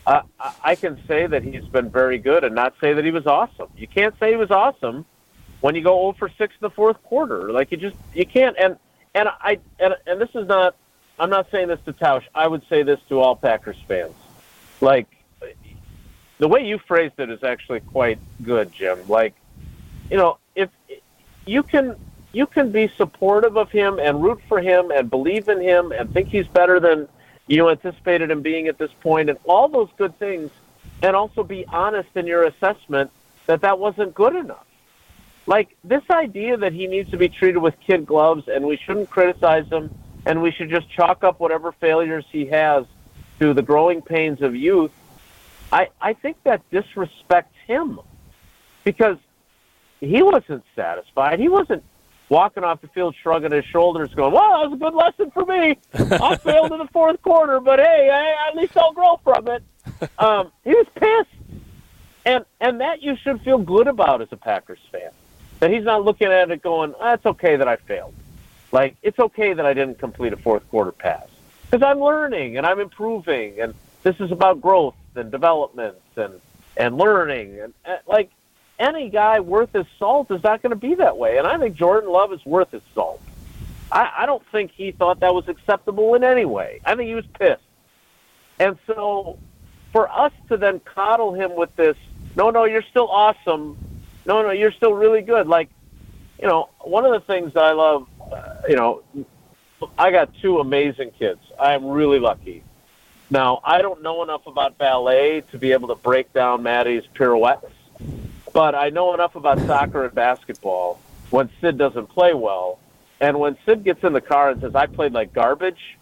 I- 0.06 0.24
I 0.64 0.76
can 0.76 1.00
say 1.08 1.28
that 1.28 1.44
he's 1.44 1.64
been 1.66 1.90
very 1.90 2.18
good, 2.18 2.44
and 2.44 2.56
not 2.56 2.74
say 2.82 2.94
that 2.94 3.06
he 3.06 3.12
was 3.12 3.28
awesome. 3.28 3.68
You 3.78 3.88
can't 3.88 4.14
say 4.20 4.32
he 4.32 4.36
was 4.36 4.50
awesome 4.52 5.06
when 5.62 5.76
you 5.76 5.82
go 5.82 6.02
0 6.02 6.16
for 6.18 6.30
6 6.30 6.40
in 6.40 6.48
the 6.62 6.70
fourth 6.70 7.02
quarter. 7.04 7.52
Like 7.52 7.72
you 7.72 7.78
just 7.78 7.96
you 8.14 8.26
can't. 8.26 8.56
And 8.60 8.78
and 9.14 9.30
I 9.30 9.60
and 9.80 9.96
and 10.06 10.20
this 10.20 10.30
is 10.36 10.48
not. 10.48 10.76
I'm 11.18 11.30
not 11.30 11.52
saying 11.52 11.68
this 11.68 11.80
to 11.86 11.92
Tausch. 11.92 12.24
I 12.34 12.48
would 12.48 12.64
say 12.70 12.84
this 12.84 13.00
to 13.10 13.20
all 13.20 13.36
Packers 13.36 13.78
fans. 13.88 14.14
Like 14.80 15.08
the 16.38 16.48
way 16.48 16.66
you 16.66 16.80
phrased 16.80 17.20
it 17.20 17.30
is 17.30 17.44
actually 17.44 17.82
quite 17.82 18.20
good, 18.42 18.72
Jim. 18.72 19.00
Like 19.08 19.36
you 20.10 20.18
know, 20.18 20.38
if 20.56 20.70
you 21.46 21.64
can 21.64 21.96
you 22.32 22.46
can 22.46 22.72
be 22.72 22.88
supportive 22.96 23.58
of 23.58 23.72
him 23.72 24.00
and 24.00 24.24
root 24.24 24.40
for 24.48 24.62
him 24.62 24.92
and 24.92 25.10
believe 25.10 25.50
in 25.50 25.60
him 25.60 25.92
and 25.92 26.12
think 26.14 26.30
he's 26.30 26.48
better 26.48 26.80
than 26.80 27.08
you 27.48 27.70
anticipated 27.70 28.30
him 28.30 28.42
being 28.42 28.68
at 28.68 28.78
this 28.78 28.92
point 29.02 29.30
and 29.30 29.40
all 29.46 29.68
those 29.68 29.90
good 29.98 30.18
things 30.20 30.52
and 31.02 31.16
also 31.16 31.44
be 31.44 31.66
honest 31.68 32.10
in 32.16 32.28
your 32.28 32.44
assessment 32.44 33.10
that 33.48 33.62
that 33.62 33.80
wasn't 33.80 34.14
good 34.14 34.36
enough. 34.36 34.66
Like 35.50 35.76
this 35.84 36.04
idea 36.12 36.58
that 36.58 36.74
he 36.74 36.86
needs 36.86 37.10
to 37.10 37.18
be 37.18 37.28
treated 37.28 37.58
with 37.58 37.74
kid 37.80 38.06
gloves 38.06 38.48
and 38.48 38.64
we 38.64 38.78
shouldn't 38.78 39.10
criticize 39.10 39.66
him 39.68 39.90
and 40.28 40.44
we 40.44 40.52
should 40.52 40.70
just 40.70 40.88
chalk 40.92 41.24
up 41.24 41.40
whatever 41.40 41.72
failures 41.72 42.24
he 42.32 42.46
has 42.46 42.86
to 43.40 43.56
the 43.56 43.64
growing 43.64 44.04
pains 44.04 44.44
of 44.44 44.56
youth. 44.56 44.92
I, 45.72 45.88
I 46.00 46.14
think 46.14 46.38
that 46.44 46.62
disrespects 46.70 47.58
him 47.66 48.00
because 48.84 49.18
he 50.00 50.22
wasn't 50.22 50.64
satisfied. 50.76 51.40
He 51.40 51.50
wasn't 51.50 51.84
walking 52.30 52.64
off 52.64 52.82
the 52.82 52.88
field 52.90 53.16
shrugging 53.20 53.52
his 53.52 53.66
shoulders, 53.66 54.14
going, 54.14 54.34
"Well, 54.34 54.62
that 54.62 54.70
was 54.70 54.74
a 54.74 54.78
good 54.78 54.94
lesson 54.94 55.32
for 55.32 55.46
me. 55.48 55.80
I 55.96 56.36
failed 56.44 56.72
in 56.74 56.78
the 56.78 56.90
fourth 56.94 57.20
quarter, 57.24 57.60
but 57.60 57.80
hey, 57.80 58.12
I, 58.14 58.50
at 58.50 58.56
least 58.56 58.78
I'll 58.78 58.94
grow 58.94 59.20
from 59.24 59.48
it." 59.48 59.64
Um, 60.20 60.52
he 60.64 60.70
was 60.70 60.86
pissed, 60.96 61.64
and 62.24 62.46
and 62.62 62.80
that 62.82 63.02
you 63.02 63.18
should 63.18 63.42
feel 63.42 63.58
good 63.58 63.88
about 63.88 64.22
as 64.22 64.28
a 64.32 64.38
Packers 64.38 64.80
fan. 64.92 65.10
That 65.60 65.72
he's 65.72 65.84
not 65.84 66.06
looking 66.06 66.28
at 66.28 66.52
it 66.52 66.62
going, 66.62 66.94
ah, 67.00 67.14
"It's 67.14 67.26
okay 67.26 67.56
that 67.56 67.68
I 67.68 67.76
failed. 67.76 68.14
Like 68.72 68.96
it's 69.02 69.20
okay 69.20 69.54
that 69.54 69.66
I 69.66 69.74
didn't 69.74 70.00
complete 70.00 70.34
a 70.34 70.38
fourth 70.38 70.68
quarter 70.70 70.92
pass 70.92 71.28
because 71.70 71.84
I'm 71.84 72.00
learning 72.00 72.58
and 72.58 72.66
I'm 72.66 72.80
improving, 72.80 73.60
and 73.60 73.74
this 74.04 74.20
is 74.20 74.32
about 74.32 74.62
growth 74.62 74.96
and 75.16 75.32
development 75.32 75.98
and 76.16 76.40
and 76.78 76.98
learning 76.98 77.60
and, 77.60 77.74
and 77.86 78.00
like." 78.08 78.30
any 78.80 79.10
guy 79.10 79.42
worth 79.42 79.74
his 79.74 79.86
salt 79.98 80.32
is 80.32 80.42
not 80.42 80.62
going 80.62 80.70
to 80.70 80.76
be 80.76 80.96
that 80.96 81.18
way. 81.18 81.38
And 81.38 81.46
I 81.46 81.58
think 81.58 81.76
Jordan 81.76 82.10
Love 82.10 82.32
is 82.32 82.44
worth 82.46 82.72
his 82.72 82.82
salt. 82.96 83.22
I, 83.92 84.10
I 84.20 84.26
don't 84.26 84.46
think 84.52 84.72
he 84.72 84.92
thought 84.92 85.20
that 85.20 85.34
was 85.34 85.48
acceptable 85.48 86.16
in 86.16 86.24
any 86.24 86.46
way. 86.46 86.80
I 86.86 86.96
think 86.96 87.08
he 87.08 87.16
was 87.16 87.26
pissed. 87.38 87.62
And 88.60 88.78
so 88.88 89.38
for 89.92 90.10
us 90.10 90.32
to 90.48 90.58
then 90.58 90.80
coddle 90.80 91.34
him 91.34 91.56
with 91.56 91.76
this, 91.76 91.98
no, 92.36 92.52
no, 92.52 92.66
you're 92.66 92.84
still 92.84 93.10
awesome. 93.10 93.78
No, 94.30 94.42
no, 94.42 94.52
you're 94.52 94.72
still 94.72 94.94
really 94.94 95.22
good. 95.22 95.48
Like, 95.48 95.70
you 96.40 96.48
know, 96.48 96.70
one 96.80 97.04
of 97.04 97.12
the 97.12 97.20
things 97.20 97.58
I 97.58 97.74
love, 97.74 98.08
uh, 98.32 98.62
you 98.70 98.78
know, 98.78 99.04
I 99.98 100.12
got 100.12 100.30
two 100.42 100.60
amazing 100.60 101.12
kids. 101.20 101.42
I'm 101.60 101.86
really 101.86 102.20
lucky. 102.20 102.64
Now, 103.30 103.60
I 103.64 103.82
don't 103.82 104.02
know 104.02 104.24
enough 104.24 104.48
about 104.48 104.78
ballet 104.78 105.42
to 105.52 105.58
be 105.58 105.74
able 105.74 105.90
to 105.90 105.96
break 105.96 106.32
down 106.32 106.64
Maddie's 106.64 107.04
pirouettes 107.14 107.74
but 108.54 108.76
I 108.76 108.90
know 108.90 109.14
enough 109.14 109.36
about 109.36 109.60
soccer 109.60 110.06
and 110.06 110.14
basketball 110.14 111.00
when 111.30 111.50
Sid 111.62 111.78
doesn't 111.78 112.08
play 112.08 112.34
well. 112.34 112.80
And 113.20 113.40
when 113.40 113.58
Sid 113.66 113.84
gets 113.84 114.04
in 114.04 114.14
the 114.14 114.22
car 114.22 114.50
and 114.50 114.62
says, 114.62 114.76
I 114.76 114.86
played 114.86 115.14
like 115.14 115.34
garbage, 115.34 115.98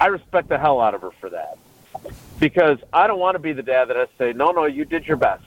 I 0.00 0.06
respect 0.06 0.48
the 0.48 0.58
hell 0.58 0.80
out 0.80 0.94
of 0.94 1.02
her 1.02 1.10
for 1.10 1.30
that. 1.30 1.58
Because 2.38 2.78
I 2.92 3.06
don't 3.06 3.18
want 3.18 3.34
to 3.34 3.40
be 3.40 3.52
the 3.52 3.62
dad 3.62 3.86
that 3.86 3.96
has 3.96 4.08
to 4.08 4.14
say, 4.16 4.32
no, 4.32 4.52
no, 4.52 4.66
you 4.66 4.84
did 4.84 5.06
your 5.06 5.16
best. 5.16 5.44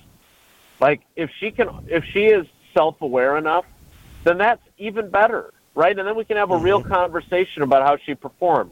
Like, 0.81 1.01
if 1.15 1.29
she 1.39 1.51
can, 1.51 1.69
if 1.87 2.03
she 2.05 2.25
is 2.25 2.47
self 2.73 3.01
aware 3.01 3.37
enough, 3.37 3.65
then 4.23 4.39
that's 4.39 4.61
even 4.77 5.09
better, 5.09 5.53
right? 5.75 5.97
And 5.97 6.07
then 6.07 6.15
we 6.15 6.25
can 6.25 6.37
have 6.37 6.51
a 6.51 6.57
real 6.57 6.81
mm-hmm. 6.81 6.91
conversation 6.91 7.61
about 7.61 7.83
how 7.83 7.97
she 8.03 8.15
performed 8.15 8.71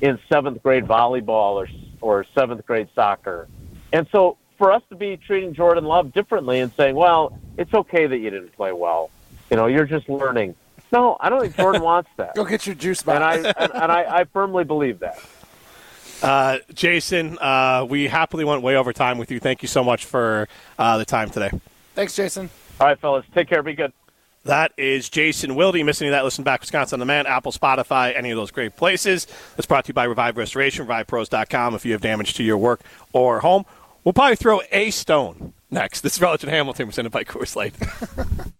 in 0.00 0.18
seventh 0.32 0.62
grade 0.62 0.86
volleyball 0.86 1.54
or, 1.54 1.68
or 2.00 2.24
seventh 2.34 2.66
grade 2.66 2.88
soccer. 2.94 3.46
And 3.92 4.08
so 4.10 4.38
for 4.56 4.72
us 4.72 4.82
to 4.88 4.96
be 4.96 5.18
treating 5.18 5.52
Jordan 5.52 5.84
Love 5.84 6.12
differently 6.12 6.60
and 6.60 6.72
saying, 6.76 6.94
well, 6.94 7.38
it's 7.58 7.72
okay 7.74 8.06
that 8.06 8.18
you 8.18 8.30
didn't 8.30 8.54
play 8.54 8.72
well. 8.72 9.10
You 9.50 9.56
know, 9.56 9.66
you're 9.66 9.84
just 9.84 10.08
learning. 10.08 10.54
No, 10.92 11.16
I 11.20 11.28
don't 11.28 11.42
think 11.42 11.56
Jordan 11.56 11.82
wants 11.92 12.10
that. 12.16 12.34
Go 12.34 12.44
get 12.44 12.66
your 12.66 12.74
juice 12.74 13.02
And. 13.06 13.22
I 13.22 13.36
and, 13.36 13.74
and 13.74 13.92
I, 13.92 14.20
I 14.20 14.24
firmly 14.24 14.64
believe 14.64 15.00
that. 15.00 15.18
Uh, 16.22 16.58
Jason, 16.74 17.38
uh, 17.38 17.86
we 17.88 18.06
happily 18.08 18.44
went 18.44 18.62
way 18.62 18.76
over 18.76 18.92
time 18.92 19.18
with 19.18 19.30
you. 19.30 19.40
Thank 19.40 19.62
you 19.62 19.68
so 19.68 19.82
much 19.82 20.04
for 20.04 20.48
uh, 20.78 20.98
the 20.98 21.04
time 21.04 21.30
today. 21.30 21.50
Thanks, 21.94 22.14
Jason. 22.14 22.50
All 22.78 22.86
right, 22.86 22.98
fellas, 22.98 23.24
take 23.34 23.48
care. 23.48 23.62
Be 23.62 23.74
good. 23.74 23.92
That 24.44 24.72
is 24.78 25.08
Jason 25.10 25.54
Wilde. 25.54 25.84
Missing 25.84 26.10
that, 26.10 26.24
listen 26.24 26.44
back 26.44 26.60
Wisconsin 26.60 26.96
on 26.96 27.00
Demand, 27.00 27.28
Apple, 27.28 27.52
Spotify, 27.52 28.16
any 28.16 28.30
of 28.30 28.36
those 28.36 28.50
great 28.50 28.74
places. 28.74 29.26
It's 29.58 29.66
brought 29.66 29.84
to 29.84 29.88
you 29.88 29.94
by 29.94 30.04
Revive 30.04 30.38
Restoration, 30.38 30.86
RevivePros.com 30.86 31.74
if 31.74 31.84
you 31.84 31.92
have 31.92 32.00
damage 32.00 32.34
to 32.34 32.42
your 32.42 32.56
work 32.56 32.80
or 33.12 33.40
home. 33.40 33.66
We'll 34.02 34.14
probably 34.14 34.36
throw 34.36 34.62
a 34.72 34.90
stone 34.90 35.52
next. 35.70 36.00
This 36.00 36.14
is 36.14 36.22
Rutledge 36.22 36.44
and 36.44 36.52
Hamilton 36.52 36.86
presented 36.86 37.12
by 37.12 37.24
Coors 37.24 37.54
Light. 37.54 37.74